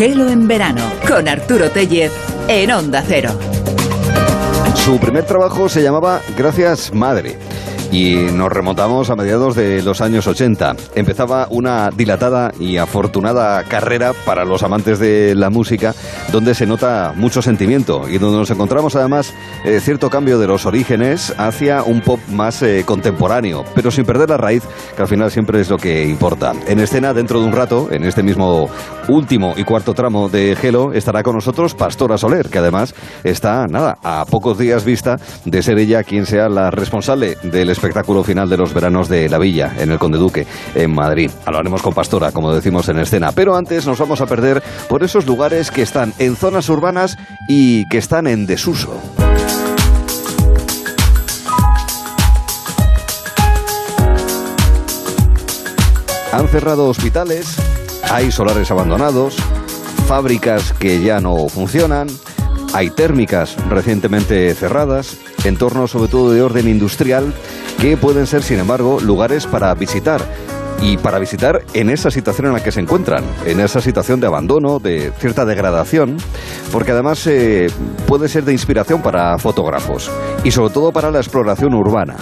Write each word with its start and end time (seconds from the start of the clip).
Gelo 0.00 0.30
en 0.30 0.48
verano 0.48 0.80
con 1.06 1.28
Arturo 1.28 1.68
Tellez 1.68 2.10
en 2.48 2.70
Onda 2.70 3.04
Cero. 3.06 3.32
Su 4.74 4.98
primer 4.98 5.26
trabajo 5.26 5.68
se 5.68 5.82
llamaba 5.82 6.22
Gracias 6.38 6.90
Madre 6.94 7.36
y 7.92 8.14
nos 8.32 8.52
remontamos 8.52 9.10
a 9.10 9.16
mediados 9.16 9.56
de 9.56 9.82
los 9.82 10.00
años 10.00 10.26
80. 10.26 10.76
Empezaba 10.94 11.46
una 11.50 11.90
dilatada 11.90 12.52
y 12.58 12.76
afortunada 12.76 13.64
carrera 13.64 14.12
para 14.24 14.44
los 14.44 14.62
amantes 14.62 14.98
de 14.98 15.34
la 15.34 15.50
música, 15.50 15.94
donde 16.30 16.54
se 16.54 16.66
nota 16.66 17.12
mucho 17.16 17.42
sentimiento 17.42 18.08
y 18.08 18.18
donde 18.18 18.38
nos 18.38 18.50
encontramos 18.50 18.96
además 18.96 19.34
eh, 19.64 19.80
cierto 19.80 20.10
cambio 20.10 20.38
de 20.38 20.46
los 20.46 20.66
orígenes 20.66 21.34
hacia 21.38 21.82
un 21.82 22.00
pop 22.00 22.20
más 22.28 22.62
eh, 22.62 22.84
contemporáneo, 22.86 23.64
pero 23.74 23.90
sin 23.90 24.04
perder 24.04 24.28
la 24.28 24.36
raíz, 24.36 24.62
que 24.94 25.02
al 25.02 25.08
final 25.08 25.30
siempre 25.30 25.60
es 25.60 25.70
lo 25.70 25.76
que 25.76 26.04
importa. 26.06 26.52
En 26.68 26.80
escena, 26.80 27.12
dentro 27.12 27.40
de 27.40 27.46
un 27.46 27.52
rato, 27.52 27.88
en 27.90 28.04
este 28.04 28.22
mismo 28.22 28.68
último 29.08 29.54
y 29.56 29.64
cuarto 29.64 29.94
tramo 29.94 30.28
de 30.28 30.56
Gelo, 30.56 30.92
estará 30.92 31.22
con 31.22 31.34
nosotros 31.34 31.74
Pastora 31.74 32.18
Soler, 32.18 32.48
que 32.48 32.58
además 32.58 32.94
está, 33.24 33.66
nada, 33.66 33.98
a 34.02 34.24
pocos 34.26 34.58
días 34.58 34.84
vista 34.84 35.18
de 35.44 35.62
ser 35.62 35.78
ella 35.78 36.04
quien 36.04 36.26
sea 36.26 36.48
la 36.48 36.70
responsable 36.70 37.36
del 37.42 37.70
espectáculo 37.80 38.22
final 38.22 38.50
de 38.50 38.58
los 38.58 38.74
veranos 38.74 39.08
de 39.08 39.26
la 39.30 39.38
Villa, 39.38 39.74
en 39.78 39.90
el 39.90 39.98
Conde 39.98 40.18
Duque, 40.18 40.46
en 40.74 40.94
Madrid. 40.94 41.30
Hablaremos 41.46 41.80
con 41.80 41.94
Pastora, 41.94 42.30
como 42.30 42.52
decimos 42.52 42.86
en 42.90 42.98
escena. 42.98 43.32
Pero 43.32 43.56
antes 43.56 43.86
nos 43.86 43.98
vamos 43.98 44.20
a 44.20 44.26
perder 44.26 44.62
por 44.86 45.02
esos 45.02 45.24
lugares 45.24 45.70
que 45.70 45.80
están 45.80 46.12
en 46.18 46.36
zonas 46.36 46.68
urbanas 46.68 47.16
y 47.48 47.88
que 47.88 47.96
están 47.96 48.26
en 48.26 48.44
desuso. 48.44 49.00
Han 56.32 56.48
cerrado 56.48 56.86
hospitales, 56.86 57.56
hay 58.10 58.30
solares 58.30 58.70
abandonados, 58.70 59.36
fábricas 60.06 60.74
que 60.74 61.00
ya 61.02 61.18
no 61.20 61.48
funcionan, 61.48 62.08
hay 62.74 62.90
térmicas 62.90 63.56
recientemente 63.70 64.54
cerradas, 64.54 65.16
entornos 65.44 65.92
sobre 65.92 66.10
todo 66.10 66.32
de 66.32 66.42
orden 66.42 66.68
industrial 66.68 67.32
que 67.80 67.96
pueden 67.96 68.26
ser, 68.26 68.42
sin 68.42 68.58
embargo, 68.58 69.00
lugares 69.00 69.46
para 69.46 69.72
visitar 69.74 70.20
y 70.82 70.98
para 70.98 71.18
visitar 71.18 71.62
en 71.72 71.88
esa 71.88 72.10
situación 72.10 72.48
en 72.48 72.52
la 72.52 72.62
que 72.62 72.72
se 72.72 72.80
encuentran, 72.80 73.24
en 73.46 73.58
esa 73.58 73.80
situación 73.80 74.20
de 74.20 74.26
abandono, 74.26 74.78
de 74.78 75.12
cierta 75.18 75.46
degradación, 75.46 76.18
porque 76.72 76.92
además 76.92 77.26
eh, 77.26 77.68
puede 78.06 78.28
ser 78.28 78.44
de 78.44 78.52
inspiración 78.52 79.00
para 79.00 79.38
fotógrafos 79.38 80.10
y 80.44 80.50
sobre 80.50 80.74
todo 80.74 80.92
para 80.92 81.10
la 81.10 81.20
exploración 81.20 81.72
urbana. 81.72 82.16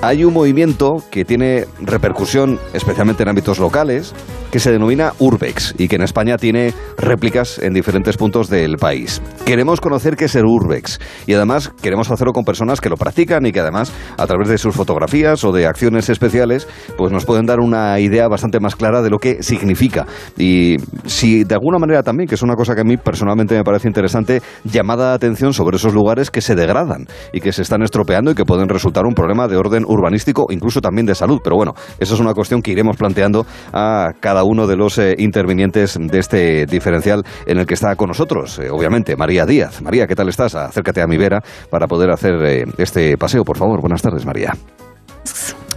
Hay 0.00 0.24
un 0.24 0.32
movimiento 0.32 1.02
que 1.10 1.24
tiene 1.24 1.66
repercusión 1.80 2.60
especialmente 2.72 3.24
en 3.24 3.30
ámbitos 3.30 3.58
locales, 3.58 4.14
que 4.50 4.60
se 4.60 4.72
denomina 4.72 5.12
Urbex 5.18 5.74
y 5.78 5.88
que 5.88 5.96
en 5.96 6.02
España 6.02 6.36
tiene 6.36 6.74
réplicas 6.96 7.58
en 7.58 7.72
diferentes 7.72 8.16
puntos 8.16 8.48
del 8.48 8.76
país. 8.76 9.22
Queremos 9.44 9.80
conocer 9.80 10.16
qué 10.16 10.26
es 10.26 10.34
el 10.34 10.44
Urbex 10.44 10.98
y 11.26 11.34
además 11.34 11.72
queremos 11.82 12.10
hacerlo 12.10 12.32
con 12.32 12.44
personas 12.44 12.80
que 12.80 12.88
lo 12.88 12.96
practican 12.96 13.46
y 13.46 13.52
que 13.52 13.60
además 13.60 13.92
a 14.16 14.26
través 14.26 14.48
de 14.48 14.58
sus 14.58 14.74
fotografías 14.74 15.44
o 15.44 15.52
de 15.52 15.66
acciones 15.66 16.08
especiales 16.08 16.66
pues 16.96 17.12
nos 17.12 17.24
pueden 17.24 17.46
dar 17.46 17.60
una 17.60 17.98
idea 18.00 18.28
bastante 18.28 18.60
más 18.60 18.76
clara 18.76 19.02
de 19.02 19.10
lo 19.10 19.18
que 19.18 19.42
significa 19.42 20.06
y 20.36 20.76
si 21.06 21.44
de 21.44 21.54
alguna 21.54 21.78
manera 21.78 22.02
también, 22.02 22.28
que 22.28 22.34
es 22.34 22.42
una 22.42 22.56
cosa 22.56 22.74
que 22.74 22.82
a 22.82 22.84
mí 22.84 22.96
personalmente 22.96 23.56
me 23.56 23.64
parece 23.64 23.88
interesante, 23.88 24.42
llamada 24.64 25.14
atención 25.14 25.52
sobre 25.52 25.76
esos 25.76 25.94
lugares 25.94 26.30
que 26.30 26.40
se 26.40 26.54
degradan 26.54 27.06
y 27.32 27.40
que 27.40 27.52
se 27.52 27.62
están 27.62 27.82
estropeando 27.82 28.30
y 28.30 28.34
que 28.34 28.44
pueden 28.44 28.68
resultar 28.68 29.04
un 29.06 29.14
problema 29.14 29.48
de 29.48 29.56
orden 29.56 29.84
urbanístico, 29.86 30.46
incluso 30.50 30.80
también 30.80 31.06
de 31.06 31.14
salud. 31.14 31.40
Pero 31.42 31.56
bueno, 31.56 31.74
eso 31.98 32.14
es 32.14 32.20
una 32.20 32.34
cuestión 32.34 32.62
que 32.62 32.70
iremos 32.72 32.96
planteando 32.96 33.46
a 33.72 34.10
cada 34.20 34.39
uno 34.44 34.66
de 34.66 34.76
los 34.76 34.98
eh, 34.98 35.14
intervinientes 35.18 35.98
de 36.00 36.18
este 36.18 36.66
diferencial 36.66 37.22
en 37.46 37.58
el 37.58 37.66
que 37.66 37.74
está 37.74 37.94
con 37.96 38.08
nosotros, 38.08 38.58
eh, 38.58 38.70
obviamente, 38.70 39.16
María 39.16 39.46
Díaz. 39.46 39.82
María, 39.82 40.06
¿qué 40.06 40.14
tal 40.14 40.28
estás? 40.28 40.54
Acércate 40.54 41.02
a 41.02 41.06
mi 41.06 41.16
vera 41.16 41.42
para 41.70 41.86
poder 41.86 42.10
hacer 42.10 42.34
eh, 42.44 42.64
este 42.78 43.16
paseo, 43.16 43.44
por 43.44 43.56
favor. 43.56 43.80
Buenas 43.80 44.02
tardes, 44.02 44.24
María. 44.24 44.54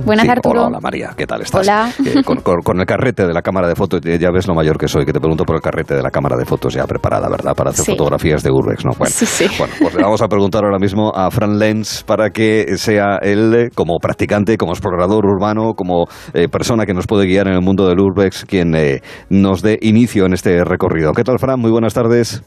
Buenas, 0.06 0.28
Arturo. 0.28 0.66
Hola, 0.66 0.80
María, 0.82 1.12
¿qué 1.16 1.26
tal 1.28 1.42
estás? 1.42 1.62
Hola. 1.68 1.90
Eh, 2.06 2.24
con, 2.24 2.38
con- 2.42 2.62
con 2.62 2.80
el 2.80 2.86
carrete 2.86 3.26
de 3.28 3.34
la 3.34 3.42
cámara 3.42 3.68
de 3.68 3.76
fotos, 3.76 4.02
ya 4.02 4.32
ves 4.32 4.48
lo 4.48 4.54
mayor 4.56 4.78
que 4.78 4.88
soy, 4.88 5.06
que 5.06 5.14
te 5.14 5.20
pregunto 5.20 5.44
por 5.46 5.56
el 5.56 5.62
carrete 5.62 5.96
de 5.96 6.02
la 6.02 6.10
cámara 6.10 6.36
de 6.36 6.46
fotos 6.46 6.74
ya 6.74 6.86
preparada, 6.86 7.30
¿verdad? 7.30 7.54
Para 7.56 7.70
hacer 7.70 7.86
Sí. 7.86 7.92
fotografías 7.92 8.42
de 8.44 8.52
Urbex, 8.52 8.86
¿no? 8.86 8.92
Bueno, 8.98 9.14
Sí, 9.16 9.26
sí. 9.26 9.48
bueno, 9.58 9.74
pues 9.80 9.94
le 9.96 10.02
vamos 10.04 10.22
a 10.22 10.28
preguntar 10.28 10.64
ahora 10.66 10.80
mismo 10.80 11.12
a 11.16 11.30
Fran 11.32 11.60
Lenz 11.60 12.04
para 12.04 12.32
que 12.32 12.66
sea 12.78 13.18
él, 13.22 13.54
eh, 13.54 13.70
como 13.74 13.98
practicante, 14.00 14.58
como 14.58 14.72
explorador 14.74 15.26
urbano, 15.26 15.74
como 15.76 16.06
eh, 16.34 16.48
persona 16.48 16.86
que 16.86 16.94
nos 16.94 17.06
puede 17.08 17.26
guiar 17.28 17.48
en 17.48 17.54
el 17.54 17.62
mundo 17.62 17.88
del 17.88 18.00
Urbex, 18.00 18.46
quien 18.46 18.76
eh, 18.76 19.02
nos 19.30 19.62
dé 19.62 19.78
inicio 19.82 20.26
en 20.26 20.34
este 20.34 20.64
recorrido. 20.64 21.14
¿Qué 21.14 21.24
tal, 21.24 21.40
Fran? 21.40 21.60
Muy 21.60 21.72
buenas 21.72 21.94
tardes. 21.94 22.42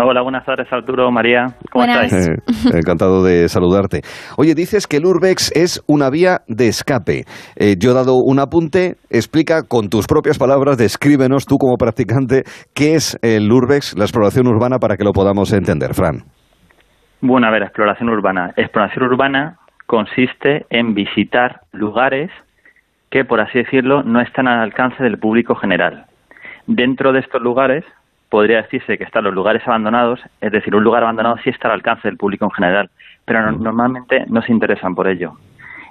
Hola, 0.00 0.22
buenas 0.22 0.44
tardes, 0.44 0.72
Arturo, 0.72 1.10
María. 1.10 1.46
¿Cómo 1.72 1.84
Buenas. 1.84 2.12
estáis? 2.12 2.28
Eh, 2.28 2.78
encantado 2.78 3.24
de 3.24 3.48
saludarte. 3.48 4.02
Oye, 4.36 4.54
dices 4.54 4.86
que 4.86 4.98
el 4.98 5.06
Urbex 5.06 5.50
es 5.56 5.82
una 5.88 6.08
vía 6.08 6.42
de 6.46 6.68
escape. 6.68 7.24
Eh, 7.56 7.74
yo 7.80 7.90
he 7.90 7.94
dado 7.94 8.14
un 8.24 8.38
apunte, 8.38 8.94
explica 9.10 9.62
con 9.68 9.88
tus 9.88 10.06
propias 10.06 10.38
palabras, 10.38 10.78
descríbenos 10.78 11.46
tú 11.46 11.56
como 11.58 11.76
practicante 11.76 12.44
qué 12.76 12.94
es 12.94 13.18
el 13.22 13.50
Urbex, 13.50 13.98
la 13.98 14.04
exploración 14.04 14.46
urbana, 14.46 14.78
para 14.78 14.96
que 14.96 15.02
lo 15.02 15.10
podamos 15.10 15.52
entender, 15.52 15.94
Fran. 15.94 16.22
Bueno, 17.20 17.48
a 17.48 17.50
ver, 17.50 17.64
exploración 17.64 18.08
urbana. 18.08 18.52
Exploración 18.56 19.04
urbana 19.04 19.58
consiste 19.86 20.64
en 20.70 20.94
visitar 20.94 21.62
lugares 21.72 22.30
que, 23.10 23.24
por 23.24 23.40
así 23.40 23.58
decirlo, 23.58 24.04
no 24.04 24.20
están 24.20 24.46
al 24.46 24.60
alcance 24.60 25.02
del 25.02 25.18
público 25.18 25.56
general. 25.56 26.04
Dentro 26.68 27.12
de 27.12 27.18
estos 27.18 27.42
lugares 27.42 27.84
podría 28.28 28.62
decirse 28.62 28.98
que 28.98 29.04
están 29.04 29.24
los 29.24 29.34
lugares 29.34 29.66
abandonados, 29.66 30.20
es 30.40 30.52
decir, 30.52 30.74
un 30.74 30.84
lugar 30.84 31.02
abandonado 31.02 31.36
sí 31.42 31.50
está 31.50 31.68
al 31.68 31.74
alcance 31.74 32.08
del 32.08 32.16
público 32.18 32.44
en 32.44 32.50
general, 32.50 32.90
pero 33.24 33.40
no- 33.50 33.58
normalmente 33.58 34.24
no 34.28 34.42
se 34.42 34.52
interesan 34.52 34.94
por 34.94 35.08
ello. 35.08 35.34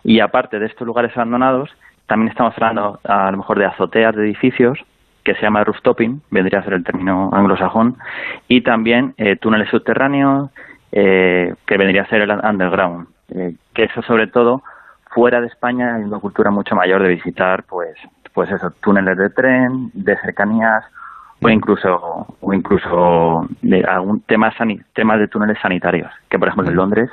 Y 0.03 0.19
aparte 0.19 0.59
de 0.59 0.67
estos 0.67 0.85
lugares 0.85 1.11
abandonados, 1.15 1.69
también 2.05 2.29
estamos 2.29 2.53
hablando 2.55 2.99
a 3.03 3.31
lo 3.31 3.37
mejor 3.37 3.59
de 3.59 3.65
azoteas 3.65 4.15
de 4.15 4.23
edificios, 4.23 4.79
que 5.23 5.33
se 5.35 5.41
llama 5.41 5.63
rooftoping, 5.63 6.21
vendría 6.31 6.59
a 6.59 6.63
ser 6.63 6.73
el 6.73 6.83
término 6.83 7.29
anglosajón, 7.33 7.97
y 8.47 8.61
también 8.61 9.13
eh, 9.17 9.35
túneles 9.35 9.69
subterráneos, 9.69 10.49
eh, 10.93 11.53
que 11.65 11.77
vendría 11.77 12.03
a 12.03 12.07
ser 12.07 12.21
el 12.21 12.31
underground. 12.31 13.07
Eh, 13.35 13.55
que 13.73 13.83
eso 13.85 14.01
sobre 14.03 14.27
todo, 14.27 14.61
fuera 15.09 15.41
de 15.41 15.47
España 15.47 15.95
hay 15.95 16.03
una 16.03 16.19
cultura 16.19 16.49
mucho 16.49 16.75
mayor 16.75 17.01
de 17.03 17.09
visitar, 17.09 17.63
pues, 17.63 17.95
pues 18.33 18.49
eso, 18.51 18.71
túneles 18.81 19.17
de 19.17 19.29
tren, 19.31 19.89
de 19.93 20.15
cercanías, 20.19 20.85
o 21.41 21.49
incluso, 21.49 22.27
o 22.41 22.53
incluso 22.53 23.47
de 23.61 23.83
algún 23.83 24.21
tema 24.21 24.53
temas 24.93 25.19
de 25.19 25.27
túneles 25.27 25.57
sanitarios, 25.61 26.11
que 26.29 26.39
por 26.39 26.47
ejemplo 26.47 26.69
en 26.69 26.75
Londres, 26.75 27.09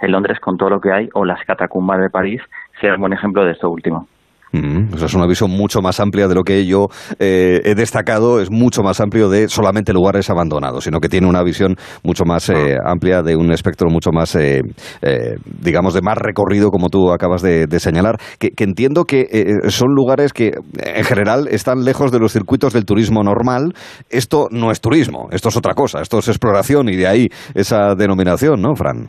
en 0.00 0.12
Londres 0.12 0.40
con 0.40 0.56
todo 0.56 0.70
lo 0.70 0.80
que 0.80 0.92
hay, 0.92 1.08
o 1.14 1.24
las 1.24 1.44
catacumbas 1.44 2.00
de 2.00 2.10
París, 2.10 2.42
sea 2.80 2.94
un 2.94 3.00
buen 3.00 3.12
ejemplo 3.12 3.44
de 3.44 3.52
esto 3.52 3.70
último. 3.70 4.08
Mm, 4.52 4.94
eso 4.94 5.06
es 5.06 5.14
una 5.14 5.26
visión 5.26 5.50
mucho 5.50 5.80
más 5.80 6.00
amplia 6.00 6.26
de 6.26 6.34
lo 6.34 6.42
que 6.42 6.66
yo 6.66 6.88
eh, 7.20 7.60
he 7.64 7.74
destacado, 7.74 8.40
es 8.40 8.50
mucho 8.50 8.82
más 8.82 9.00
amplio 9.00 9.28
de 9.28 9.48
solamente 9.48 9.92
lugares 9.92 10.28
abandonados, 10.28 10.84
sino 10.84 10.98
que 10.98 11.08
tiene 11.08 11.28
una 11.28 11.42
visión 11.42 11.76
mucho 12.02 12.24
más 12.24 12.48
eh, 12.48 12.76
amplia 12.84 13.22
de 13.22 13.36
un 13.36 13.52
espectro 13.52 13.88
mucho 13.90 14.10
más, 14.12 14.34
eh, 14.34 14.62
eh, 15.02 15.36
digamos, 15.44 15.94
de 15.94 16.02
más 16.02 16.18
recorrido, 16.18 16.70
como 16.70 16.88
tú 16.88 17.12
acabas 17.12 17.42
de, 17.42 17.66
de 17.66 17.80
señalar, 17.80 18.16
que, 18.38 18.50
que 18.50 18.64
entiendo 18.64 19.04
que 19.04 19.60
son 19.68 19.94
lugares 19.94 20.32
que 20.32 20.52
en 20.82 21.04
general 21.04 21.46
están 21.48 21.84
lejos 21.84 22.10
de 22.10 22.18
los 22.18 22.32
circuitos 22.32 22.72
del 22.72 22.84
turismo 22.84 23.22
normal. 23.22 23.72
Esto 24.10 24.48
no 24.50 24.70
es 24.70 24.80
turismo, 24.80 25.28
esto 25.30 25.48
es 25.48 25.56
otra 25.56 25.74
cosa, 25.74 26.00
esto 26.00 26.18
es 26.18 26.28
exploración 26.28 26.88
y 26.88 26.96
de 26.96 27.06
ahí 27.06 27.28
esa 27.54 27.94
denominación, 27.94 28.60
¿no, 28.60 28.74
Fran? 28.74 29.08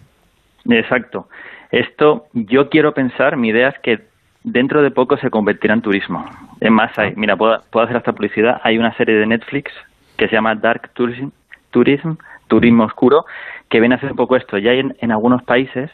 Exacto. 0.70 1.26
Esto 1.72 2.26
yo 2.34 2.70
quiero 2.70 2.94
pensar, 2.94 3.38
mi 3.38 3.50
idea 3.50 3.70
es 3.70 3.76
que 3.82 4.11
dentro 4.44 4.82
de 4.82 4.92
poco 4.92 5.18
se 5.18 5.30
convertirá 5.30 5.74
en 5.74 5.82
turismo. 5.82 6.26
Es 6.60 6.72
más, 6.72 6.98
hay, 6.98 7.14
mira, 7.16 7.36
puedo, 7.36 7.62
puedo 7.70 7.86
hacer 7.86 7.98
esta 7.98 8.14
publicidad. 8.14 8.62
Hay 8.64 8.78
una 8.78 8.94
serie 8.96 9.16
de 9.16 9.28
Netflix 9.28 9.72
que 10.18 10.28
se 10.28 10.36
llama 10.36 10.56
Dark 10.56 10.92
Tourism, 10.94 11.30
Turismo 11.72 12.84
Oscuro, 12.84 13.26
que 13.70 13.80
viene 13.80 13.96
a 13.96 13.98
hacer 13.98 14.12
un 14.12 14.18
poco 14.18 14.36
esto. 14.36 14.58
Ya 14.58 14.72
hay 14.72 14.80
en, 14.80 14.96
en 15.00 15.12
algunos 15.12 15.44
países 15.44 15.90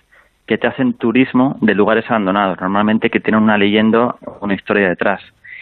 que 0.48 0.58
te 0.58 0.68
hacen 0.68 0.94
turismo 0.94 1.58
de 1.62 1.76
lugares 1.76 2.06
abandonados, 2.10 2.60
normalmente 2.60 3.10
que 3.10 3.20
tienen 3.20 3.44
una 3.44 3.58
leyenda 3.58 4.16
o 4.26 4.38
una 4.42 4.54
historia 4.54 4.90
detrás. 4.90 5.22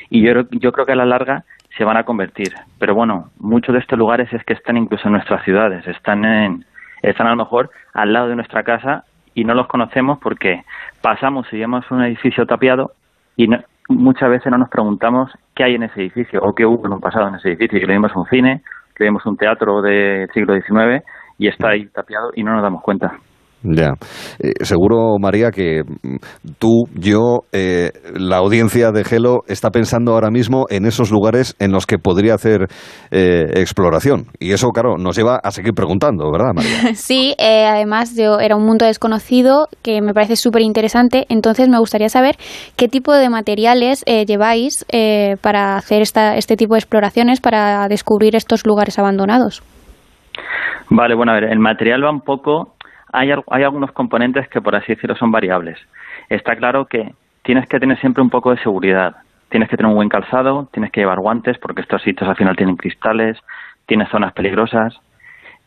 Y 0.09 0.21
yo, 0.21 0.43
yo 0.51 0.71
creo 0.71 0.85
que 0.85 0.91
a 0.91 0.95
la 0.95 1.05
larga 1.05 1.43
se 1.75 1.83
van 1.83 1.97
a 1.97 2.03
convertir. 2.03 2.53
Pero 2.79 2.95
bueno, 2.95 3.31
muchos 3.39 3.73
de 3.73 3.79
estos 3.79 3.97
lugares 3.97 4.31
es 4.31 4.43
que 4.43 4.53
están 4.53 4.77
incluso 4.77 5.07
en 5.07 5.13
nuestras 5.13 5.43
ciudades, 5.43 5.85
están 5.87 6.23
en, 6.23 6.65
están 7.01 7.27
a 7.27 7.31
lo 7.31 7.37
mejor 7.37 7.71
al 7.93 8.13
lado 8.13 8.29
de 8.29 8.35
nuestra 8.35 8.63
casa 8.63 9.03
y 9.35 9.43
no 9.43 9.53
los 9.53 9.67
conocemos 9.67 10.17
porque 10.17 10.63
pasamos 11.01 11.45
y 11.53 11.59
vemos 11.59 11.89
un 11.91 12.01
edificio 12.03 12.47
tapiado 12.47 12.93
y 13.35 13.47
no- 13.47 13.59
muchas 13.89 14.29
veces 14.31 14.51
no 14.51 14.57
nos 14.57 14.69
preguntamos 14.69 15.31
qué 15.53 15.63
hay 15.65 15.75
en 15.75 15.83
ese 15.83 16.01
edificio 16.01 16.41
o 16.41 16.55
qué 16.55 16.65
hubo 16.65 16.87
en 16.87 16.93
un 16.93 16.99
pasado 16.99 17.27
en 17.27 17.35
ese 17.35 17.49
edificio. 17.49 17.79
Que 17.79 17.85
le 17.85 17.93
vimos 17.93 18.15
un 18.15 18.25
cine, 18.25 18.63
que 18.95 19.03
vimos 19.03 19.23
un 19.27 19.37
teatro 19.37 19.81
del 19.83 20.27
siglo 20.33 20.55
XIX 20.55 21.03
y 21.37 21.47
está 21.49 21.69
ahí 21.69 21.85
tapiado 21.87 22.31
y 22.33 22.43
no 22.43 22.53
nos 22.53 22.63
damos 22.63 22.81
cuenta. 22.81 23.13
Ya. 23.67 23.93
Eh, 24.39 24.53
seguro, 24.63 25.17
María, 25.19 25.49
que 25.49 25.81
mm, 25.83 26.17
tú, 26.59 26.83
yo, 26.93 27.41
eh, 27.51 27.91
la 28.13 28.37
audiencia 28.37 28.91
de 28.91 29.03
Gelo 29.03 29.39
está 29.47 29.71
pensando 29.71 30.13
ahora 30.13 30.29
mismo 30.29 30.65
en 30.69 30.85
esos 30.85 31.11
lugares 31.11 31.55
en 31.59 31.71
los 31.71 31.85
que 31.85 31.97
podría 31.97 32.35
hacer 32.35 32.67
eh, 33.11 33.45
exploración. 33.55 34.27
Y 34.39 34.51
eso, 34.51 34.69
claro, 34.69 34.97
nos 34.97 35.15
lleva 35.17 35.39
a 35.43 35.51
seguir 35.51 35.73
preguntando, 35.73 36.31
¿verdad, 36.31 36.53
María? 36.53 36.95
Sí, 36.95 37.35
además 37.39 38.15
yo 38.15 38.39
era 38.39 38.55
un 38.55 38.65
mundo 38.65 38.85
desconocido 38.85 39.67
que 39.81 40.01
me 40.01 40.13
parece 40.13 40.35
súper 40.35 40.61
interesante. 40.61 41.25
Entonces 41.29 41.67
me 41.69 41.79
gustaría 41.79 42.09
saber 42.09 42.35
qué 42.75 42.87
tipo 42.87 43.13
de 43.13 43.29
materiales 43.29 44.03
lleváis 44.05 44.85
para 45.41 45.77
hacer 45.77 46.01
esta, 46.01 46.35
este 46.35 46.55
tipo 46.55 46.73
de 46.73 46.79
exploraciones, 46.79 47.41
para 47.41 47.87
descubrir 47.87 48.35
estos 48.35 48.65
lugares 48.65 48.97
abandonados. 48.99 49.63
Vale, 50.89 51.15
bueno, 51.15 51.31
a 51.31 51.35
ver, 51.35 51.45
el 51.45 51.59
material 51.59 52.03
va 52.03 52.11
un 52.11 52.21
poco 52.21 52.74
hay, 53.15 53.31
hay 53.49 53.63
algunos 53.63 53.91
componentes 53.91 54.47
que, 54.49 54.61
por 54.61 54.75
así 54.75 54.93
decirlo, 54.93 55.15
son 55.15 55.31
variables. 55.31 55.79
Está 56.29 56.55
claro 56.55 56.85
que 56.85 57.13
tienes 57.43 57.67
que 57.67 57.79
tener 57.79 57.99
siempre 57.99 58.21
un 58.21 58.29
poco 58.29 58.51
de 58.51 58.61
seguridad. 58.61 59.15
Tienes 59.49 59.69
que 59.69 59.77
tener 59.77 59.89
un 59.89 59.95
buen 59.95 60.09
calzado, 60.09 60.67
tienes 60.71 60.91
que 60.91 61.01
llevar 61.01 61.19
guantes 61.19 61.57
porque 61.59 61.81
estos 61.81 62.01
sitios 62.01 62.29
al 62.29 62.35
final 62.35 62.55
tienen 62.55 62.75
cristales, 62.75 63.37
tienes 63.85 64.09
zonas 64.09 64.33
peligrosas. 64.33 64.99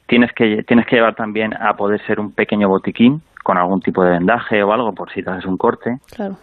Tienes 0.06 0.32
que, 0.32 0.62
tienes 0.62 0.86
que 0.86 0.96
llevar 0.96 1.14
también 1.14 1.54
a 1.54 1.74
poder 1.74 2.00
ser 2.06 2.18
un 2.18 2.32
pequeño 2.32 2.68
botiquín 2.68 3.20
con 3.44 3.58
algún 3.58 3.80
tipo 3.80 4.02
de 4.02 4.10
vendaje 4.10 4.62
o 4.62 4.72
algo 4.72 4.94
por 4.94 5.12
si 5.12 5.22
te 5.22 5.30
haces 5.30 5.44
un 5.44 5.58
corte. 5.58 5.98
Claro. 6.14 6.36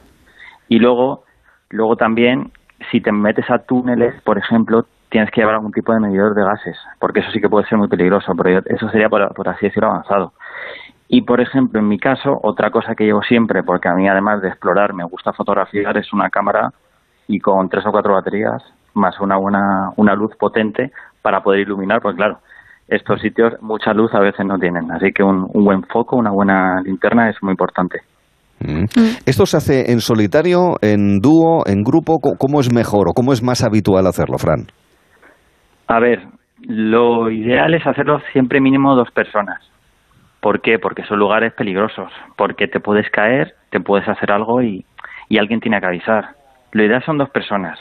Y 0.69 0.79
luego, 0.79 1.23
luego 1.69 1.95
también, 1.95 2.51
si 2.91 3.01
te 3.01 3.11
metes 3.11 3.49
a 3.49 3.59
túneles, 3.59 4.21
por 4.21 4.37
ejemplo, 4.37 4.85
tienes 5.09 5.31
que 5.31 5.41
llevar 5.41 5.55
algún 5.55 5.71
tipo 5.71 5.93
de 5.93 5.99
medidor 5.99 6.35
de 6.35 6.43
gases, 6.43 6.77
porque 6.99 7.21
eso 7.21 7.31
sí 7.31 7.39
que 7.39 7.49
puede 7.49 7.67
ser 7.67 7.77
muy 7.77 7.87
peligroso, 7.87 8.33
pero 8.35 8.61
eso 8.65 8.89
sería, 8.89 9.09
por, 9.09 9.33
por 9.33 9.47
así 9.49 9.67
decirlo, 9.67 9.89
avanzado. 9.89 10.33
Y, 11.07 11.21
por 11.21 11.39
ejemplo, 11.39 11.79
en 11.79 11.87
mi 11.87 11.99
caso, 11.99 12.39
otra 12.41 12.71
cosa 12.71 12.95
que 12.95 13.05
llevo 13.05 13.21
siempre, 13.21 13.61
porque 13.63 13.87
a 13.87 13.93
mí 13.93 14.07
además 14.07 14.41
de 14.41 14.49
explorar 14.49 14.93
me 14.93 15.03
gusta 15.03 15.33
fotografiar, 15.33 15.97
es 15.97 16.11
una 16.13 16.29
cámara 16.29 16.69
y 17.27 17.39
con 17.39 17.69
tres 17.69 17.85
o 17.85 17.91
cuatro 17.91 18.13
baterías, 18.13 18.63
más 18.95 19.19
una 19.19 19.37
buena 19.37 19.91
una 19.97 20.15
luz 20.15 20.31
potente 20.39 20.91
para 21.21 21.41
poder 21.41 21.61
iluminar, 21.61 22.01
porque 22.01 22.17
claro, 22.17 22.39
estos 22.87 23.21
sitios 23.21 23.53
mucha 23.61 23.93
luz 23.93 24.13
a 24.13 24.19
veces 24.19 24.45
no 24.45 24.57
tienen, 24.57 24.91
así 24.91 25.11
que 25.11 25.23
un, 25.23 25.47
buen 25.53 25.83
foco, 25.83 26.17
una 26.17 26.31
buena 26.31 26.81
linterna 26.81 27.29
es 27.29 27.35
muy 27.41 27.51
importante. 27.51 27.99
Mm. 28.59 28.83
Mm. 28.83 29.17
¿Esto 29.25 29.45
se 29.45 29.57
hace 29.57 29.91
en 29.91 29.99
solitario, 29.99 30.75
en 30.81 31.19
dúo, 31.19 31.63
en 31.65 31.83
grupo? 31.83 32.19
¿Cómo 32.19 32.59
es 32.59 32.73
mejor 32.73 33.09
o 33.09 33.13
cómo 33.13 33.33
es 33.33 33.43
más 33.43 33.63
habitual 33.63 34.07
hacerlo, 34.07 34.37
Fran? 34.37 34.67
A 35.87 35.99
ver, 35.99 36.27
lo 36.61 37.29
ideal 37.29 37.73
es 37.73 37.85
hacerlo 37.85 38.19
siempre 38.31 38.61
mínimo 38.61 38.95
dos 38.95 39.11
personas. 39.11 39.59
¿Por 40.45 40.61
qué? 40.61 40.77
Porque 40.77 41.03
son 41.05 41.17
lugares 41.17 41.53
peligrosos, 41.53 42.11
porque 42.35 42.67
te 42.67 42.79
puedes 42.79 43.09
caer, 43.09 43.55
te 43.71 43.79
puedes 43.79 44.07
hacer 44.07 44.31
algo 44.31 44.61
y, 44.61 44.85
alguien 45.39 45.59
tiene 45.59 45.79
que 45.79 45.87
avisar. 45.87 46.35
Lo 46.71 46.83
ideal 46.83 47.01
son 47.03 47.17
dos 47.17 47.31
personas. 47.31 47.79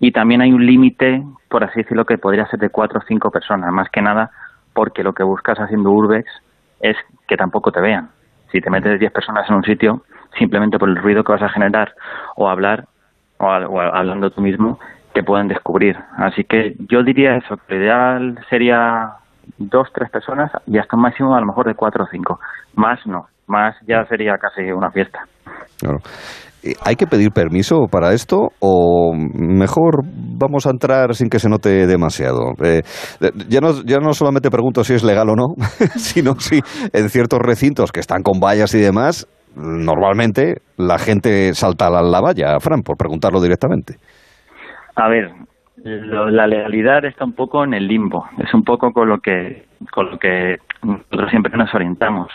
Y 0.00 0.10
también 0.10 0.40
hay 0.40 0.50
un 0.50 0.64
límite, 0.64 1.22
por 1.50 1.64
así 1.64 1.82
decirlo, 1.82 2.06
que 2.06 2.16
podría 2.16 2.46
ser 2.46 2.60
de 2.60 2.70
cuatro 2.70 3.00
o 3.00 3.02
cinco 3.06 3.30
personas, 3.30 3.70
más 3.74 3.90
que 3.90 4.00
nada 4.00 4.30
porque 4.72 5.02
lo 5.02 5.12
que 5.12 5.22
buscas 5.22 5.58
haciendo 5.58 5.90
urbex 5.90 6.26
es 6.80 6.96
que 7.26 7.36
tampoco 7.36 7.72
te 7.72 7.82
vean. 7.82 8.08
Si 8.52 8.62
te 8.62 8.70
metes 8.70 8.98
diez 8.98 9.12
personas 9.12 9.46
en 9.50 9.56
un 9.56 9.64
sitio, 9.64 10.02
simplemente 10.38 10.78
por 10.78 10.88
el 10.88 10.96
ruido 10.96 11.22
que 11.22 11.32
vas 11.32 11.42
a 11.42 11.50
generar 11.50 11.92
o 12.36 12.48
hablar, 12.48 12.86
o, 13.36 13.44
o 13.48 13.80
hablando 13.82 14.30
tú 14.30 14.40
mismo, 14.40 14.80
te 15.12 15.22
pueden 15.22 15.48
descubrir. 15.48 15.98
Así 16.16 16.44
que 16.44 16.74
yo 16.88 17.02
diría 17.02 17.36
eso, 17.36 17.58
lo 17.68 17.76
ideal 17.76 18.38
sería 18.48 19.18
dos, 19.58 19.88
tres 19.94 20.10
personas 20.10 20.50
y 20.66 20.78
hasta 20.78 20.96
un 20.96 21.02
máximo 21.02 21.34
a 21.34 21.40
lo 21.40 21.46
mejor 21.46 21.66
de 21.66 21.74
cuatro 21.74 22.04
o 22.04 22.08
cinco. 22.10 22.38
Más 22.74 22.98
no, 23.06 23.26
más 23.46 23.74
ya 23.86 24.04
sería 24.06 24.36
casi 24.38 24.70
una 24.70 24.90
fiesta. 24.90 25.20
¿Hay 26.84 26.96
que 26.96 27.06
pedir 27.06 27.30
permiso 27.30 27.86
para 27.90 28.12
esto 28.12 28.48
o 28.58 29.14
mejor 29.14 30.02
vamos 30.04 30.66
a 30.66 30.70
entrar 30.70 31.14
sin 31.14 31.28
que 31.28 31.38
se 31.38 31.48
note 31.48 31.86
demasiado? 31.86 32.52
Eh, 32.62 32.82
ya, 33.48 33.60
no, 33.60 33.82
ya 33.84 33.98
no 33.98 34.12
solamente 34.12 34.50
pregunto 34.50 34.82
si 34.82 34.94
es 34.94 35.04
legal 35.04 35.28
o 35.30 35.36
no, 35.36 35.54
sino 35.96 36.34
si 36.38 36.60
en 36.92 37.08
ciertos 37.08 37.38
recintos 37.40 37.92
que 37.92 38.00
están 38.00 38.22
con 38.22 38.40
vallas 38.40 38.74
y 38.74 38.80
demás, 38.80 39.28
normalmente 39.54 40.56
la 40.76 40.98
gente 40.98 41.54
salta 41.54 41.86
a 41.86 42.02
la 42.02 42.20
valla, 42.20 42.58
Fran, 42.60 42.82
por 42.82 42.96
preguntarlo 42.96 43.40
directamente. 43.40 43.94
A 44.96 45.08
ver, 45.08 45.30
la 45.84 46.46
legalidad 46.46 47.04
está 47.04 47.24
un 47.24 47.32
poco 47.32 47.64
en 47.64 47.74
el 47.74 47.86
limbo, 47.86 48.28
es 48.38 48.52
un 48.52 48.64
poco 48.64 48.92
con 48.92 49.08
lo 49.08 49.18
que 49.20 49.66
con 49.92 50.10
lo 50.10 50.18
que 50.18 50.58
nosotros 50.82 51.30
siempre 51.30 51.56
nos 51.56 51.72
orientamos. 51.74 52.30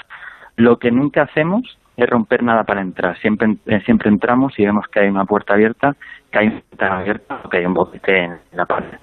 Lo 0.56 0.78
que 0.80 0.92
nunca 0.92 1.24
hacemos 1.24 1.78
es 1.98 2.10
romper 2.10 2.44
nada 2.44 2.64
para 2.64 2.82
entrar. 2.82 3.18
Siempre 3.20 3.58
eh, 3.66 3.82
siempre 3.86 4.10
entramos 4.10 4.58
y 4.58 4.66
vemos 4.66 4.88
que 4.88 5.02
hay 5.02 5.10
una 5.10 5.26
puerta 5.26 5.54
abierta, 5.54 5.96
que 6.32 6.40
hay 6.40 6.48
una 6.48 6.62
puerta 6.62 6.98
abierta 7.00 7.42
o 7.44 7.50
que 7.50 7.58
hay 7.58 7.66
un 7.66 7.74
boquete 7.74 8.24
en 8.24 8.40
la 8.54 8.66
pared. 8.66 8.98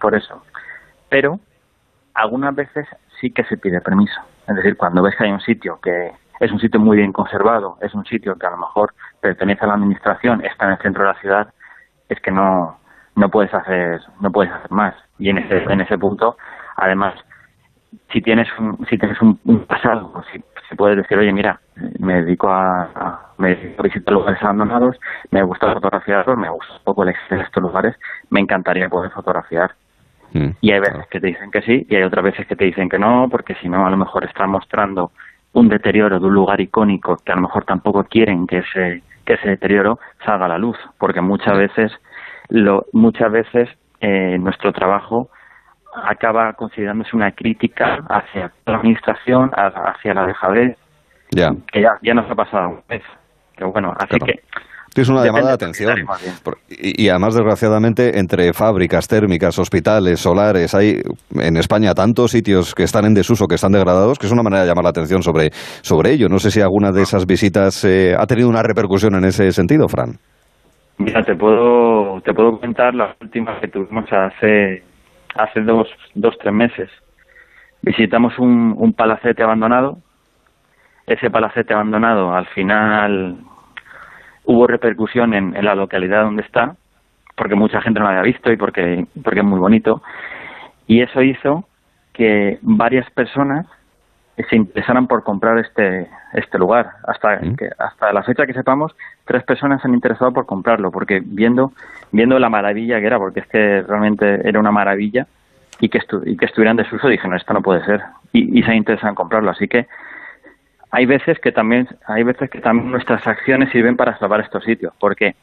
Por 0.00 0.14
eso. 0.14 0.42
Pero 1.08 1.40
algunas 2.14 2.54
veces 2.54 2.86
sí 3.20 3.30
que 3.30 3.44
se 3.44 3.56
pide 3.56 3.80
permiso. 3.80 4.20
Es 4.48 4.56
decir, 4.56 4.76
cuando 4.76 5.02
ves 5.02 5.14
que 5.16 5.24
hay 5.24 5.32
un 5.32 5.40
sitio 5.40 5.78
que 5.80 6.12
es 6.40 6.50
un 6.50 6.58
sitio 6.58 6.80
muy 6.80 6.96
bien 6.96 7.12
conservado, 7.12 7.78
es 7.80 7.94
un 7.94 8.04
sitio 8.04 8.36
que 8.36 8.46
a 8.46 8.50
lo 8.50 8.58
mejor 8.58 8.92
pertenece 9.20 9.64
a 9.64 9.68
la 9.68 9.74
administración, 9.74 10.44
está 10.44 10.66
en 10.66 10.72
el 10.72 10.78
centro 10.78 11.04
de 11.04 11.12
la 11.12 11.20
ciudad, 11.20 11.54
es 12.08 12.20
que 12.20 12.32
no 12.32 12.78
no 13.16 13.28
puedes 13.28 13.52
hacer 13.52 14.00
no 14.20 14.30
puedes 14.30 14.52
hacer 14.52 14.70
más. 14.70 14.94
Y 15.18 15.30
en 15.30 15.38
ese 15.38 15.64
en 15.64 15.80
ese 15.80 15.98
punto 15.98 16.36
además 16.76 17.14
si 18.12 18.20
tienes 18.20 18.48
un, 18.58 18.84
si 18.88 18.98
tienes 18.98 19.20
un, 19.20 19.36
pasado 19.66 20.10
pues 20.12 20.26
si 20.32 20.42
se 20.68 20.76
puede 20.76 20.96
decir 20.96 21.18
oye 21.18 21.32
mira 21.32 21.60
me 21.98 22.22
dedico 22.22 22.48
a, 22.48 23.32
me 23.38 23.54
dedico 23.54 23.82
a 23.82 23.84
visitar 23.84 24.14
lugares 24.14 24.42
abandonados 24.42 24.96
me 25.30 25.42
gusta 25.42 25.72
fotografiarlos 25.72 26.38
me 26.38 26.50
gusta 26.50 26.72
un 26.74 26.84
poco 26.84 27.02
el 27.04 27.14
de 27.30 27.40
estos 27.40 27.62
lugares 27.62 27.96
me 28.30 28.40
encantaría 28.40 28.88
poder 28.88 29.10
fotografiar 29.10 29.74
mm, 30.32 30.50
y 30.60 30.72
hay 30.72 30.80
veces 30.80 31.06
que 31.10 31.20
te 31.20 31.26
dicen 31.28 31.50
que 31.50 31.62
sí 31.62 31.86
y 31.88 31.96
hay 31.96 32.02
otras 32.02 32.24
veces 32.24 32.46
que 32.46 32.56
te 32.56 32.64
dicen 32.64 32.88
que 32.88 32.98
no 32.98 33.28
porque 33.30 33.54
si 33.56 33.68
no 33.68 33.86
a 33.86 33.90
lo 33.90 33.96
mejor 33.96 34.24
están 34.24 34.50
mostrando 34.50 35.12
un 35.52 35.68
deterioro 35.68 36.18
de 36.18 36.26
un 36.26 36.34
lugar 36.34 36.60
icónico 36.60 37.16
que 37.24 37.32
a 37.32 37.36
lo 37.36 37.42
mejor 37.42 37.64
tampoco 37.64 38.04
quieren 38.04 38.46
que 38.46 38.58
ese 38.58 39.02
que 39.26 39.34
ese 39.34 39.50
deterioro 39.50 39.98
salga 40.24 40.46
a 40.46 40.48
la 40.48 40.58
luz 40.58 40.76
porque 40.98 41.20
muchas 41.20 41.56
veces 41.56 41.92
lo, 42.52 42.84
muchas 42.92 43.32
veces 43.32 43.68
eh, 44.00 44.36
nuestro 44.38 44.72
trabajo 44.72 45.28
acaba 46.04 46.52
considerándose 46.52 47.16
una 47.16 47.32
crítica 47.32 47.98
hacia 48.08 48.52
la 48.66 48.76
administración, 48.76 49.50
hacia 49.54 50.14
la 50.14 50.26
dejadez, 50.26 50.76
ya. 51.30 51.50
que 51.72 51.80
ya, 51.80 51.90
ya 52.02 52.14
nos 52.14 52.30
ha 52.30 52.34
pasado 52.34 52.68
una 52.68 52.82
vez. 52.88 53.02
Pero 53.56 53.72
bueno, 53.72 53.92
así 53.98 54.18
que... 54.18 54.40
Es 54.94 55.08
una 55.08 55.24
llamada 55.24 55.48
de 55.48 55.52
atención. 55.54 55.94
Y, 56.68 57.08
además, 57.08 57.34
desgraciadamente, 57.34 58.18
entre 58.18 58.52
fábricas 58.52 59.08
térmicas, 59.08 59.58
hospitales, 59.58 60.20
solares, 60.20 60.74
hay 60.74 61.00
en 61.34 61.56
España 61.56 61.94
tantos 61.94 62.32
sitios 62.32 62.74
que 62.74 62.82
están 62.82 63.06
en 63.06 63.14
desuso, 63.14 63.46
que 63.46 63.54
están 63.54 63.72
degradados, 63.72 64.18
que 64.18 64.26
es 64.26 64.32
una 64.32 64.42
manera 64.42 64.64
de 64.64 64.68
llamar 64.68 64.84
la 64.84 64.90
atención 64.90 65.22
sobre, 65.22 65.48
sobre 65.80 66.12
ello. 66.12 66.28
No 66.28 66.38
sé 66.38 66.50
si 66.50 66.60
alguna 66.60 66.92
de 66.92 67.00
esas 67.00 67.24
visitas 67.24 67.82
eh, 67.86 68.14
ha 68.18 68.26
tenido 68.26 68.50
una 68.50 68.62
repercusión 68.62 69.14
en 69.14 69.24
ese 69.24 69.50
sentido, 69.52 69.88
Fran. 69.88 70.18
Mira, 70.98 71.22
te 71.22 71.34
puedo, 71.34 72.20
te 72.20 72.32
puedo 72.32 72.60
contar 72.60 72.94
las 72.94 73.16
últimas 73.20 73.58
que 73.60 73.68
tuvimos 73.68 74.12
hace, 74.12 74.82
hace 75.34 75.60
dos, 75.62 75.88
dos, 76.14 76.36
tres 76.38 76.52
meses. 76.52 76.90
Visitamos 77.82 78.38
un, 78.38 78.74
un 78.76 78.92
palacete 78.92 79.42
abandonado. 79.42 79.98
Ese 81.06 81.30
palacete 81.30 81.74
abandonado, 81.74 82.32
al 82.32 82.46
final, 82.46 83.38
hubo 84.44 84.66
repercusión 84.66 85.34
en, 85.34 85.56
en 85.56 85.64
la 85.64 85.74
localidad 85.74 86.22
donde 86.22 86.42
está, 86.42 86.76
porque 87.36 87.56
mucha 87.56 87.80
gente 87.80 87.98
no 87.98 88.06
lo 88.06 88.10
había 88.10 88.22
visto 88.22 88.52
y 88.52 88.56
porque, 88.56 89.06
porque 89.22 89.40
es 89.40 89.44
muy 89.44 89.58
bonito. 89.58 90.02
Y 90.86 91.00
eso 91.00 91.22
hizo 91.22 91.64
que 92.12 92.58
varias 92.62 93.10
personas 93.10 93.66
se 94.36 94.56
interesaran 94.56 95.06
por 95.06 95.22
comprar 95.22 95.58
este 95.58 96.08
este 96.32 96.58
lugar. 96.58 96.92
Hasta 97.06 97.38
que, 97.38 97.70
hasta 97.78 98.12
la 98.12 98.22
fecha 98.22 98.46
que 98.46 98.54
sepamos, 98.54 98.94
tres 99.24 99.42
personas 99.44 99.82
se 99.82 99.88
han 99.88 99.94
interesado 99.94 100.32
por 100.32 100.46
comprarlo, 100.46 100.90
porque 100.90 101.20
viendo 101.24 101.72
viendo 102.10 102.38
la 102.38 102.48
maravilla 102.48 103.00
que 103.00 103.06
era, 103.06 103.18
porque 103.18 103.40
es 103.40 103.46
que 103.46 103.82
realmente 103.82 104.48
era 104.48 104.58
una 104.58 104.72
maravilla 104.72 105.26
y 105.80 105.88
que 105.88 106.00
y 106.24 106.36
que 106.36 106.46
estuvieran 106.46 106.76
desuso, 106.76 107.08
dije 107.08 107.28
no 107.28 107.36
esto 107.36 107.52
no 107.52 107.62
puede 107.62 107.84
ser 107.84 108.00
y, 108.32 108.58
y 108.58 108.62
se 108.62 108.74
interesado 108.74 109.10
en 109.10 109.14
comprarlo. 109.14 109.50
Así 109.50 109.68
que 109.68 109.86
hay 110.90 111.06
veces 111.06 111.38
que 111.40 111.52
también 111.52 111.88
hay 112.06 112.22
veces 112.22 112.50
que 112.50 112.60
también 112.60 112.90
nuestras 112.90 113.26
acciones 113.26 113.70
sirven 113.70 113.96
para 113.96 114.18
salvar 114.18 114.40
estos 114.40 114.64
sitios, 114.64 114.94
porque 114.98 115.34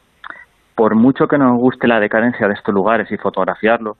por 0.74 0.94
mucho 0.94 1.28
que 1.28 1.38
nos 1.38 1.58
guste 1.58 1.86
la 1.86 2.00
decadencia 2.00 2.48
de 2.48 2.54
estos 2.54 2.74
lugares 2.74 3.10
y 3.12 3.16
fotografiarlos, 3.18 3.98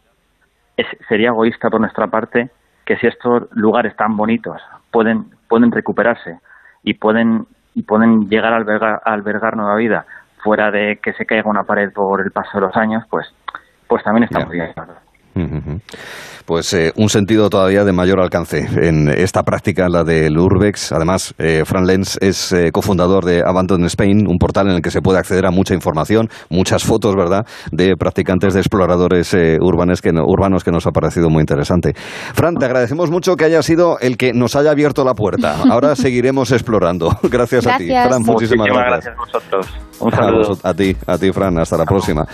es, 0.76 0.87
sería 1.09 1.28
egoísta 1.28 1.68
por 1.68 1.80
nuestra 1.80 2.06
parte 2.06 2.50
que 2.90 2.97
si 2.97 3.06
estos 3.06 3.44
lugares 3.52 3.94
tan 3.94 4.16
bonitos 4.16 4.61
pueden, 4.90 5.26
pueden 5.47 5.70
recuperarse 5.70 6.40
y 6.82 6.94
pueden, 6.94 7.47
y 7.73 7.85
pueden 7.85 8.28
llegar 8.28 8.52
a 8.52 8.56
albergar, 8.56 9.00
albergar 9.04 9.56
nueva 9.56 9.76
vida 9.76 10.06
fuera 10.42 10.73
de 10.73 10.99
que 11.00 11.12
se 11.12 11.25
caiga 11.25 11.49
una 11.49 11.62
pared 11.62 11.92
por 11.92 12.20
el 12.20 12.32
paso 12.32 12.59
de 12.59 12.62
los 12.62 12.76
años, 12.76 13.04
pues, 13.09 13.32
pues 13.87 14.02
también 14.02 14.25
estamos 14.25 14.50
bien. 14.50 14.75
Pues 16.50 16.73
eh, 16.75 16.92
un 16.97 17.09
sentido 17.09 17.49
todavía 17.49 17.85
de 17.85 17.92
mayor 17.92 18.20
alcance 18.20 18.66
en 18.82 19.09
esta 19.09 19.44
práctica, 19.44 19.88
la 19.88 20.02
del 20.02 20.37
Urbex. 20.37 20.90
Además, 20.90 21.32
eh, 21.38 21.62
Fran 21.64 21.87
Lenz 21.87 22.16
es 22.20 22.52
eh, 22.52 22.73
cofundador 22.73 23.25
de 23.25 23.42
Abandon 23.47 23.85
Spain, 23.85 24.26
un 24.26 24.37
portal 24.37 24.68
en 24.68 24.75
el 24.75 24.82
que 24.82 24.90
se 24.90 25.00
puede 25.00 25.20
acceder 25.20 25.47
a 25.47 25.52
mucha 25.52 25.75
información, 25.75 26.28
muchas 26.49 26.82
fotos, 26.82 27.14
¿verdad?, 27.14 27.47
de 27.70 27.94
practicantes, 27.97 28.54
de 28.54 28.61
exploradores 28.61 29.32
urbanos, 29.61 30.02
que, 30.02 30.11
urbanos 30.11 30.64
que 30.64 30.73
nos 30.73 30.88
ha 30.88 30.90
parecido 30.90 31.30
muy 31.30 31.40
interesante. 31.40 31.92
Fran, 32.35 32.56
te 32.56 32.64
agradecemos 32.64 33.12
mucho 33.12 33.37
que 33.37 33.44
haya 33.44 33.62
sido 33.62 34.00
el 34.00 34.16
que 34.16 34.32
nos 34.32 34.56
haya 34.56 34.73
abierto 34.73 35.04
la 35.04 35.14
puerta. 35.14 35.56
Ahora 35.70 35.94
seguiremos 35.94 36.50
explorando. 36.50 37.16
Gracias, 37.30 37.64
a 37.66 37.76
ti. 37.76 37.87
Fran, 37.88 38.23
muchísimas, 38.23 38.66
gracias. 38.66 39.14
a 39.14 39.20
vosotros. 39.20 39.89
Un 40.00 40.11
saludo. 40.11 40.59
A, 40.62 40.75
ti, 40.75 40.97
a 41.07 41.19
ti, 41.19 41.33
Fran. 41.33 41.59
Hasta 41.59 41.76
la 41.76 41.85
próxima. 41.85 42.26